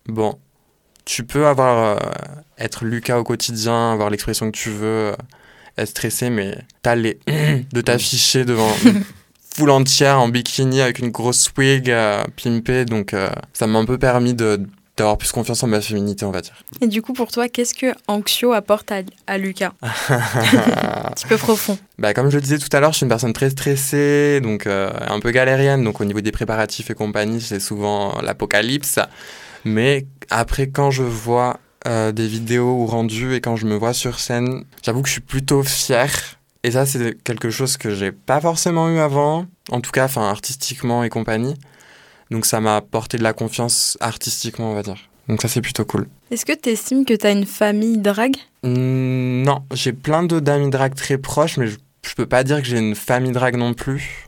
bon, 0.08 0.34
tu 1.06 1.24
peux 1.24 1.46
avoir 1.46 1.98
être 2.58 2.84
Lucas 2.84 3.18
au 3.18 3.24
quotidien, 3.24 3.92
avoir 3.92 4.10
l'expression 4.10 4.50
que 4.50 4.56
tu 4.58 4.68
veux, 4.68 5.12
être 5.76 5.88
stressé, 5.88 6.30
mais 6.30 6.56
t'as 6.82 6.94
les 6.94 7.18
de 7.72 7.80
t'afficher 7.80 8.44
devant 8.44 8.72
une 8.84 9.02
foule 9.54 9.70
entière 9.70 10.20
en 10.20 10.28
bikini 10.28 10.80
avec 10.80 10.98
une 10.98 11.10
grosse 11.10 11.50
wig 11.56 11.90
euh, 11.90 12.24
pimpée, 12.42 12.84
donc 12.84 13.14
euh, 13.14 13.28
ça 13.52 13.66
m'a 13.66 13.78
un 13.78 13.84
peu 13.84 13.98
permis 13.98 14.34
de 14.34 14.60
d'avoir 14.96 15.18
plus 15.18 15.32
confiance 15.32 15.60
en 15.64 15.66
ma 15.66 15.80
féminité, 15.80 16.24
on 16.24 16.30
va 16.30 16.40
dire. 16.40 16.54
Et 16.80 16.86
du 16.86 17.02
coup, 17.02 17.14
pour 17.14 17.32
toi, 17.32 17.48
qu'est-ce 17.48 17.74
que 17.74 17.86
Anxio 18.06 18.52
apporte 18.52 18.92
à, 18.92 19.00
à 19.26 19.38
Lucas? 19.38 19.72
Un 19.82 21.10
petit 21.10 21.26
peu 21.26 21.36
profond. 21.36 21.76
Bah, 21.98 22.14
comme 22.14 22.30
je 22.30 22.36
le 22.36 22.40
disais 22.40 22.58
tout 22.58 22.68
à 22.72 22.78
l'heure, 22.78 22.92
je 22.92 22.98
suis 22.98 23.04
une 23.04 23.08
personne 23.08 23.32
très 23.32 23.50
stressée, 23.50 24.40
donc 24.40 24.68
euh, 24.68 24.92
un 25.08 25.18
peu 25.18 25.32
galérienne. 25.32 25.82
Donc 25.82 26.00
au 26.00 26.04
niveau 26.04 26.20
des 26.20 26.30
préparatifs 26.30 26.90
et 26.90 26.94
compagnie, 26.94 27.40
c'est 27.40 27.58
souvent 27.58 28.20
l'apocalypse. 28.22 29.00
Mais 29.64 30.06
après, 30.30 30.68
quand 30.68 30.90
je 30.90 31.02
vois 31.02 31.58
euh, 31.86 32.12
des 32.12 32.26
vidéos 32.26 32.72
ou 32.82 32.86
rendus 32.86 33.34
et 33.34 33.40
quand 33.40 33.56
je 33.56 33.66
me 33.66 33.76
vois 33.76 33.92
sur 33.92 34.18
scène, 34.20 34.64
j'avoue 34.82 35.02
que 35.02 35.08
je 35.08 35.14
suis 35.14 35.20
plutôt 35.20 35.62
fier. 35.62 36.10
Et 36.62 36.70
ça, 36.70 36.86
c'est 36.86 37.22
quelque 37.22 37.50
chose 37.50 37.76
que 37.76 37.94
j'ai 37.94 38.10
pas 38.10 38.40
forcément 38.40 38.88
eu 38.88 38.98
avant, 38.98 39.46
en 39.70 39.80
tout 39.80 39.90
cas, 39.90 40.06
enfin 40.06 40.28
artistiquement 40.28 41.04
et 41.04 41.10
compagnie. 41.10 41.54
Donc 42.30 42.46
ça 42.46 42.60
m'a 42.60 42.76
apporté 42.76 43.18
de 43.18 43.22
la 43.22 43.34
confiance 43.34 43.98
artistiquement, 44.00 44.70
on 44.70 44.74
va 44.74 44.82
dire. 44.82 44.96
Donc 45.28 45.42
ça, 45.42 45.48
c'est 45.48 45.60
plutôt 45.60 45.84
cool. 45.84 46.08
Est-ce 46.30 46.46
que 46.46 46.52
tu 46.52 46.70
estimes 46.70 47.04
que 47.04 47.14
tu 47.14 47.26
as 47.26 47.30
une 47.30 47.46
famille 47.46 47.98
drag 47.98 48.36
Hmm, 48.62 49.42
non, 49.42 49.62
j'ai 49.74 49.92
plein 49.92 50.22
de 50.22 50.40
d'amis 50.40 50.70
drag 50.70 50.94
très 50.94 51.18
proches, 51.18 51.58
mais 51.58 51.66
je, 51.66 51.76
je 52.02 52.14
peux 52.14 52.26
pas 52.26 52.44
dire 52.44 52.62
que 52.62 52.66
j'ai 52.66 52.78
une 52.78 52.94
famille 52.94 53.32
drag 53.32 53.56
non 53.56 53.74
plus. 53.74 54.26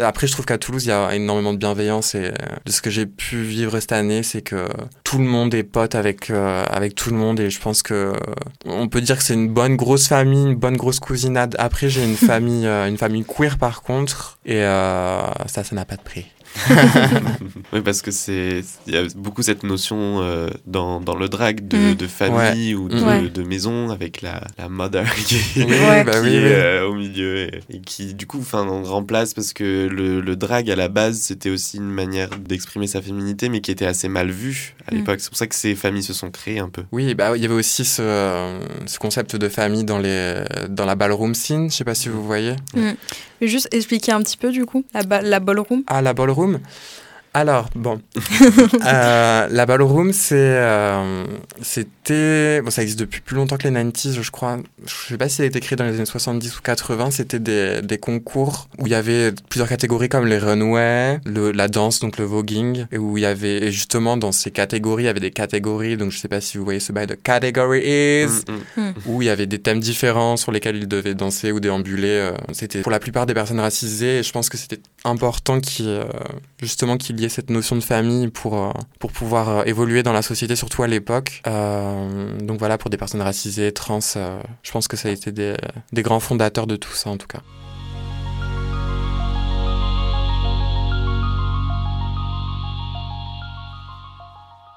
Après, 0.00 0.26
je 0.26 0.32
trouve 0.32 0.46
qu'à 0.46 0.58
Toulouse, 0.58 0.84
il 0.84 0.88
y 0.88 0.92
a 0.92 1.14
énormément 1.14 1.52
de 1.52 1.58
bienveillance 1.58 2.14
et 2.14 2.26
euh, 2.26 2.32
de 2.64 2.72
ce 2.72 2.80
que 2.82 2.90
j'ai 2.90 3.06
pu 3.06 3.42
vivre 3.42 3.78
cette 3.80 3.92
année, 3.92 4.22
c'est 4.22 4.42
que 4.42 4.68
tout 5.04 5.18
le 5.18 5.24
monde 5.24 5.54
est 5.54 5.62
pote 5.64 5.94
avec, 5.94 6.30
euh, 6.30 6.64
avec 6.68 6.94
tout 6.94 7.10
le 7.10 7.16
monde 7.16 7.40
et 7.40 7.50
je 7.50 7.60
pense 7.60 7.82
que 7.82 7.94
euh, 7.94 8.12
on 8.66 8.88
peut 8.88 9.00
dire 9.00 9.16
que 9.16 9.22
c'est 9.22 9.34
une 9.34 9.48
bonne 9.48 9.76
grosse 9.76 10.08
famille, 10.08 10.44
une 10.44 10.54
bonne 10.54 10.76
grosse 10.76 11.00
cousinade. 11.00 11.56
Après, 11.58 11.88
j'ai 11.88 12.04
une 12.04 12.16
famille, 12.28 12.66
euh, 12.66 12.88
une 12.88 12.98
famille 12.98 13.24
queer 13.24 13.58
par 13.58 13.82
contre 13.82 14.38
et 14.44 14.62
euh, 14.62 15.22
ça, 15.46 15.64
ça 15.64 15.74
n'a 15.74 15.84
pas 15.84 15.96
de 15.96 16.02
prix. 16.02 16.26
Oui, 17.72 17.80
parce 17.82 18.02
que 18.02 18.10
c'est 18.10 18.62
il 18.86 18.94
y 18.94 18.96
a 18.96 19.02
beaucoup 19.16 19.42
cette 19.42 19.62
notion 19.62 20.20
euh, 20.22 20.48
dans, 20.66 21.00
dans 21.00 21.14
le 21.16 21.28
drag 21.28 21.66
de, 21.68 21.78
Mm. 21.78 21.94
de 21.94 22.06
famille 22.06 22.74
ou 22.74 22.88
de, 22.88 22.98
Ouais. 23.00 23.28
de 23.28 23.42
maison 23.42 23.90
avec 23.90 24.20
la, 24.22 24.42
la 24.58 24.68
mother 24.68 25.04
qui, 25.14 25.62
Ouais. 25.62 26.04
bah 26.04 26.12
qui 26.12 26.18
oui, 26.20 26.34
est 26.34 26.38
oui. 26.38 26.44
euh, 26.52 26.86
au 26.88 26.94
milieu 26.94 27.36
et, 27.38 27.60
et 27.70 27.80
qui 27.80 28.14
du 28.14 28.26
coup 28.26 28.38
enfin 28.40 28.66
on 28.68 28.82
remplace 28.82 29.34
parce 29.34 29.52
que 29.52 29.86
le, 29.90 30.20
le 30.20 30.36
drag 30.36 30.70
à 30.70 30.76
la 30.76 30.88
base 30.88 31.18
c'était 31.20 31.50
aussi 31.50 31.76
une 31.76 31.90
manière 31.90 32.30
d'exprimer 32.30 32.86
sa 32.86 33.00
féminité 33.02 33.48
mais 33.48 33.60
qui 33.60 33.70
était 33.70 33.86
assez 33.86 34.08
mal 34.08 34.30
vue 34.30 34.74
à 34.86 34.94
Mm. 34.94 34.96
l'époque 34.98 35.20
c'est 35.20 35.28
pour 35.28 35.38
ça 35.38 35.46
que 35.46 35.54
ces 35.54 35.74
familles 35.74 36.02
se 36.02 36.12
sont 36.14 36.30
créées 36.30 36.58
un 36.58 36.68
peu 36.70 36.82
Oui, 36.92 37.14
bah, 37.14 37.36
il 37.36 37.42
y 37.42 37.44
avait 37.44 37.54
aussi 37.54 37.84
ce, 37.84 38.58
ce 38.86 38.98
concept 38.98 39.36
de 39.36 39.48
famille 39.48 39.84
dans, 39.84 39.98
les, 39.98 40.42
dans 40.70 40.86
la 40.86 40.94
ballroom 40.94 41.34
scene, 41.34 41.70
je 41.70 41.76
sais 41.76 41.84
pas 41.84 41.94
si 41.94 42.08
vous 42.08 42.22
voyez. 42.24 42.54
Juste 43.40 43.68
expliquer 43.72 44.12
un 44.12 44.20
petit 44.22 44.36
peu 44.36 44.50
du 44.50 44.64
coup, 44.64 44.84
la, 44.94 45.02
ba- 45.04 45.22
la 45.22 45.38
ballroom. 45.38 45.82
Ah, 45.86 46.02
la 46.02 46.12
ballroom 46.12 46.47
Fantôme. 46.48 46.62
Alors, 47.34 47.68
bon. 47.74 48.00
euh, 48.86 49.46
la 49.50 49.66
ballroom, 49.66 50.12
c'est, 50.12 50.34
euh, 50.36 51.24
c'était. 51.62 52.60
Bon, 52.62 52.70
ça 52.70 52.82
existe 52.82 52.98
depuis 52.98 53.20
plus 53.20 53.36
longtemps 53.36 53.56
que 53.56 53.68
les 53.68 53.74
90s, 53.74 54.20
je 54.22 54.30
crois. 54.30 54.56
Je 54.86 54.92
sais 55.10 55.18
pas 55.18 55.28
si 55.28 55.36
ça 55.36 55.42
a 55.42 55.46
été 55.46 55.60
créé 55.60 55.76
dans 55.76 55.84
les 55.84 55.94
années 55.94 56.06
70 56.06 56.58
ou 56.58 56.62
80. 56.62 57.10
C'était 57.10 57.38
des, 57.38 57.80
des 57.82 57.98
concours 57.98 58.68
où 58.78 58.86
il 58.86 58.90
y 58.92 58.94
avait 58.94 59.32
plusieurs 59.50 59.68
catégories 59.68 60.08
comme 60.08 60.26
les 60.26 60.38
runways, 60.38 61.20
le, 61.24 61.52
la 61.52 61.68
danse, 61.68 62.00
donc 62.00 62.18
le 62.18 62.24
voguing, 62.24 62.86
et 62.90 62.98
où 62.98 63.18
il 63.18 63.22
y 63.22 63.26
avait. 63.26 63.64
Et 63.64 63.72
justement, 63.72 64.16
dans 64.16 64.32
ces 64.32 64.50
catégories, 64.50 65.04
il 65.04 65.06
y 65.06 65.10
avait 65.10 65.20
des 65.20 65.30
catégories. 65.30 65.96
Donc, 65.96 66.10
je 66.10 66.18
sais 66.18 66.28
pas 66.28 66.40
si 66.40 66.58
vous 66.58 66.64
voyez 66.64 66.80
ce 66.80 66.92
bail 66.92 67.06
de 67.06 67.14
category 67.14 67.80
is, 67.84 68.26
Mm, 68.48 68.80
mm. 68.80 68.92
où 69.06 69.22
il 69.22 69.26
y 69.26 69.30
avait 69.30 69.46
des 69.46 69.58
thèmes 69.58 69.80
différents 69.80 70.36
sur 70.36 70.50
lesquels 70.52 70.76
ils 70.76 70.88
devaient 70.88 71.14
danser 71.14 71.52
ou 71.52 71.60
déambuler. 71.60 72.08
euh, 72.08 72.32
C'était 72.52 72.80
pour 72.80 72.90
la 72.92 73.00
plupart 73.00 73.26
des 73.26 73.34
personnes 73.34 73.60
racisées 73.60 74.18
et 74.18 74.22
je 74.22 74.32
pense 74.32 74.48
que 74.48 74.56
c'était 74.56 74.80
important 75.04 75.60
qu'il 75.60 75.86
y 75.86 75.88
ait, 75.90 75.92
euh, 76.00 76.04
justement 76.62 76.96
cette 77.28 77.50
notion 77.50 77.74
de 77.74 77.80
famille 77.80 78.28
pour, 78.28 78.56
euh, 78.56 78.70
pour 79.00 79.10
pouvoir 79.10 79.48
euh, 79.48 79.62
évoluer 79.64 80.04
dans 80.04 80.12
la 80.12 80.22
société, 80.22 80.54
surtout 80.54 80.84
à 80.84 80.86
l'époque. 80.86 81.42
Euh, 81.48 82.38
donc 82.38 82.60
voilà, 82.60 82.78
pour 82.78 82.90
des 82.90 82.96
personnes 82.96 83.22
racisées, 83.22 83.72
trans, 83.72 83.98
je 84.62 84.70
pense 84.70 84.86
que 84.86 84.96
ça 84.96 85.08
a 85.08 85.10
été 85.10 85.32
des, 85.32 85.56
des 85.92 86.02
grands 86.02 86.20
fondateurs 86.20 86.68
de 86.68 86.76
tout 86.76 86.92
ça 86.92 87.10
en 87.10 87.16
tout 87.16 87.26
cas. 87.26 87.40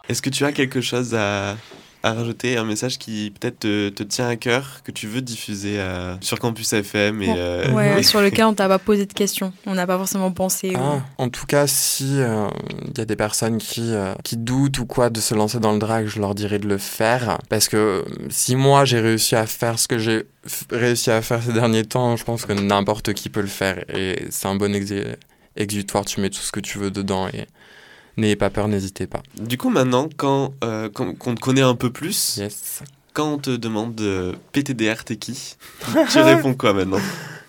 Est-ce 0.09 0.21
que 0.21 0.31
tu 0.31 0.43
as 0.43 0.51
quelque 0.51 0.81
chose 0.81 1.13
à, 1.15 1.55
à 2.03 2.13
rajouter, 2.13 2.57
un 2.57 2.65
message 2.65 2.97
qui 2.97 3.31
peut-être 3.39 3.59
te, 3.59 3.89
te 3.89 4.01
tient 4.03 4.27
à 4.27 4.35
cœur, 4.35 4.81
que 4.83 4.91
tu 4.91 5.05
veux 5.07 5.21
diffuser 5.21 5.79
euh, 5.79 6.15
sur 6.21 6.39
Campus 6.39 6.73
FM 6.73 7.21
et, 7.21 7.27
Bon, 7.27 7.35
euh, 7.37 7.71
Ouais, 7.73 7.99
et- 7.99 8.03
sur 8.11 8.21
lequel 8.21 8.45
on 8.45 8.53
t'a 8.53 8.67
pas 8.67 8.79
posé 8.79 9.05
de 9.05 9.13
questions. 9.13 9.53
On 9.67 9.75
n'a 9.75 9.85
pas 9.85 9.97
forcément 9.97 10.31
pensé. 10.31 10.71
ou- 10.75 10.79
Ah, 10.79 11.01
en 11.19 11.29
tout 11.29 11.45
cas, 11.45 11.67
si 11.67 12.19
euh, 12.19 12.47
il 12.87 12.97
y 12.97 13.01
a 13.01 13.05
des 13.05 13.15
personnes 13.15 13.57
qui, 13.59 13.93
euh, 13.93 14.13
qui 14.23 14.35
doutent 14.37 14.79
ou 14.79 14.85
quoi 14.85 15.09
de 15.11 15.19
se 15.19 15.35
lancer 15.35 15.59
dans 15.59 15.73
le 15.73 15.79
drag, 15.79 16.07
je 16.07 16.19
leur 16.19 16.33
dirais 16.33 16.57
de 16.59 16.67
le 16.67 16.77
faire. 16.79 17.37
Parce 17.49 17.67
que 17.67 17.77
euh, 17.77 18.01
si 18.29 18.55
moi 18.55 18.83
j'ai 18.85 18.99
réussi 18.99 19.35
à 19.35 19.45
faire 19.45 19.77
ce 19.77 19.87
que 19.87 19.99
j'ai 19.99 20.23
réussi 20.71 21.11
à 21.11 21.21
faire 21.21 21.43
ces 21.43 21.53
derniers 21.53 21.85
temps, 21.85 22.17
je 22.17 22.23
pense 22.23 22.45
que 22.45 22.53
n'importe 22.53 23.13
qui 23.13 23.29
peut 23.29 23.41
le 23.41 23.47
faire. 23.47 23.83
Et 23.95 24.25
c'est 24.31 24.47
un 24.47 24.55
bon 24.55 24.73
exé- 24.75 25.15
exutoire, 25.55 26.05
tu 26.05 26.19
mets 26.21 26.29
tout 26.29 26.39
ce 26.41 26.51
que 26.51 26.59
tu 26.61 26.77
veux 26.79 26.89
dedans 26.91 27.27
et 27.27 27.45
n'ayez 28.21 28.35
pas 28.37 28.49
peur, 28.49 28.67
n'hésitez 28.67 29.07
pas. 29.07 29.21
Du 29.37 29.57
coup, 29.57 29.69
maintenant, 29.69 30.07
quand, 30.15 30.53
euh, 30.63 30.89
quand- 30.93 31.13
qu'on 31.17 31.35
te 31.35 31.41
connaît 31.41 31.61
un 31.61 31.75
peu 31.75 31.91
plus, 31.91 32.37
Yes. 32.37 32.81
quand 33.13 33.33
on 33.33 33.37
te 33.37 33.51
demande 33.55 33.99
euh, 34.01 34.33
PTDR, 34.53 35.03
t'es 35.03 35.17
qui? 35.17 35.55
Tu 36.11 36.19
réponds 36.19 36.53
quoi 36.53 36.73
maintenant? 36.73 36.99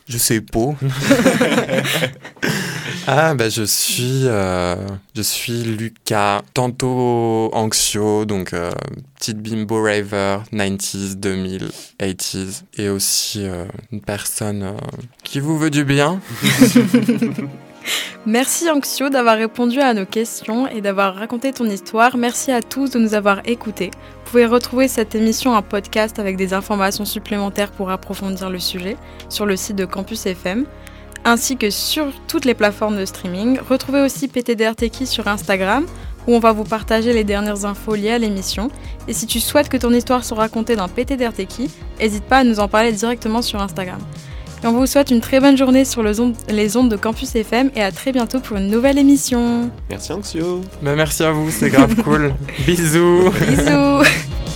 Je 0.08 0.18
sais 0.18 0.40
pas. 0.40 0.74
ah 3.06 3.35
bah 3.35 3.48
je 3.48 3.62
suis 3.62 4.22
euh, 4.26 4.74
je 5.14 5.22
suis 5.22 5.62
Lucas, 5.62 6.42
tantôt 6.54 7.50
anxio, 7.54 8.24
donc 8.24 8.52
euh, 8.52 8.72
petite 9.18 9.38
bimbo 9.38 9.80
raver 9.82 10.38
90s, 10.52 11.14
2000, 11.16 11.70
80s 12.00 12.62
et 12.78 12.88
aussi 12.88 13.44
euh, 13.44 13.64
une 13.92 14.00
personne 14.00 14.62
euh, 14.64 14.72
qui 15.22 15.38
vous 15.38 15.56
veut 15.56 15.70
du 15.70 15.85
bien. 15.85 16.20
Merci 18.27 18.71
Anxio 18.71 19.09
d'avoir 19.09 19.37
répondu 19.37 19.81
à 19.81 19.95
nos 19.95 20.07
questions 20.07 20.68
et 20.68 20.81
d'avoir 20.81 21.14
raconté 21.14 21.53
ton 21.53 21.64
histoire. 21.64 22.16
Merci 22.16 22.53
à 22.53 22.62
tous 22.62 22.90
de 22.90 22.99
nous 22.99 23.14
avoir 23.14 23.40
écoutés. 23.47 23.90
Vous 24.25 24.31
pouvez 24.31 24.47
retrouver 24.47 24.88
cette 24.88 25.14
émission 25.14 25.53
en 25.53 25.62
podcast 25.62 26.18
avec 26.18 26.37
des 26.37 26.55
informations 26.55 27.05
supplémentaires 27.05 27.73
pour 27.73 27.90
approfondir 27.90 28.49
le 28.49 28.59
sujet 28.59 28.97
sur 29.29 29.45
le 29.45 29.57
site 29.57 29.77
de 29.77 29.85
Campus 29.85 30.27
FM 30.27 30.66
ainsi 31.25 31.57
que 31.57 31.71
sur 31.71 32.07
toutes 32.29 32.45
les 32.45 32.55
plateformes 32.55 32.97
de 32.97 33.05
streaming. 33.05 33.59
Retrouvez 33.68 34.01
aussi 34.01 34.29
PTDR 34.29 34.75
Techie 34.75 35.07
sur 35.07 35.29
Instagram 35.29 35.87
où 36.27 36.35
on 36.35 36.38
va 36.38 36.53
vous 36.53 36.64
partager 36.64 37.12
les 37.12 37.25
dernières 37.25 37.64
infos 37.64 37.95
liées 37.95 38.12
à 38.12 38.18
l'émission. 38.18 38.71
Et 39.09 39.12
si 39.12 39.27
tu 39.27 39.40
souhaites 39.40 39.68
que 39.68 39.77
ton 39.77 39.92
histoire 39.92 40.25
soit 40.25 40.37
racontée 40.37 40.77
dans 40.77 40.88
PTDR 40.88 41.33
Techie, 41.33 41.71
n'hésite 41.99 42.25
pas 42.25 42.38
à 42.38 42.45
nous 42.45 42.61
en 42.61 42.68
parler 42.68 42.92
directement 42.92 43.42
sur 43.42 43.61
Instagram. 43.61 43.99
Et 44.62 44.66
on 44.66 44.72
vous 44.72 44.87
souhaite 44.87 45.11
une 45.11 45.20
très 45.20 45.40
bonne 45.40 45.57
journée 45.57 45.85
sur 45.85 46.03
les 46.05 46.20
ondes, 46.20 46.35
les 46.48 46.77
ondes 46.77 46.88
de 46.88 46.96
Campus 46.96 47.35
FM 47.35 47.70
et 47.75 47.83
à 47.83 47.90
très 47.90 48.12
bientôt 48.12 48.38
pour 48.38 48.57
une 48.59 48.68
nouvelle 48.68 48.96
émission. 48.96 49.70
Merci 49.90 50.12
Anxio 50.12 50.61
Bah 50.83 50.94
merci 50.94 51.25
à 51.25 51.33
vous, 51.33 51.51
c'est 51.51 51.68
grave 51.68 51.96
cool. 52.05 52.33
Bisous. 52.64 53.31
Bisous 53.48 54.05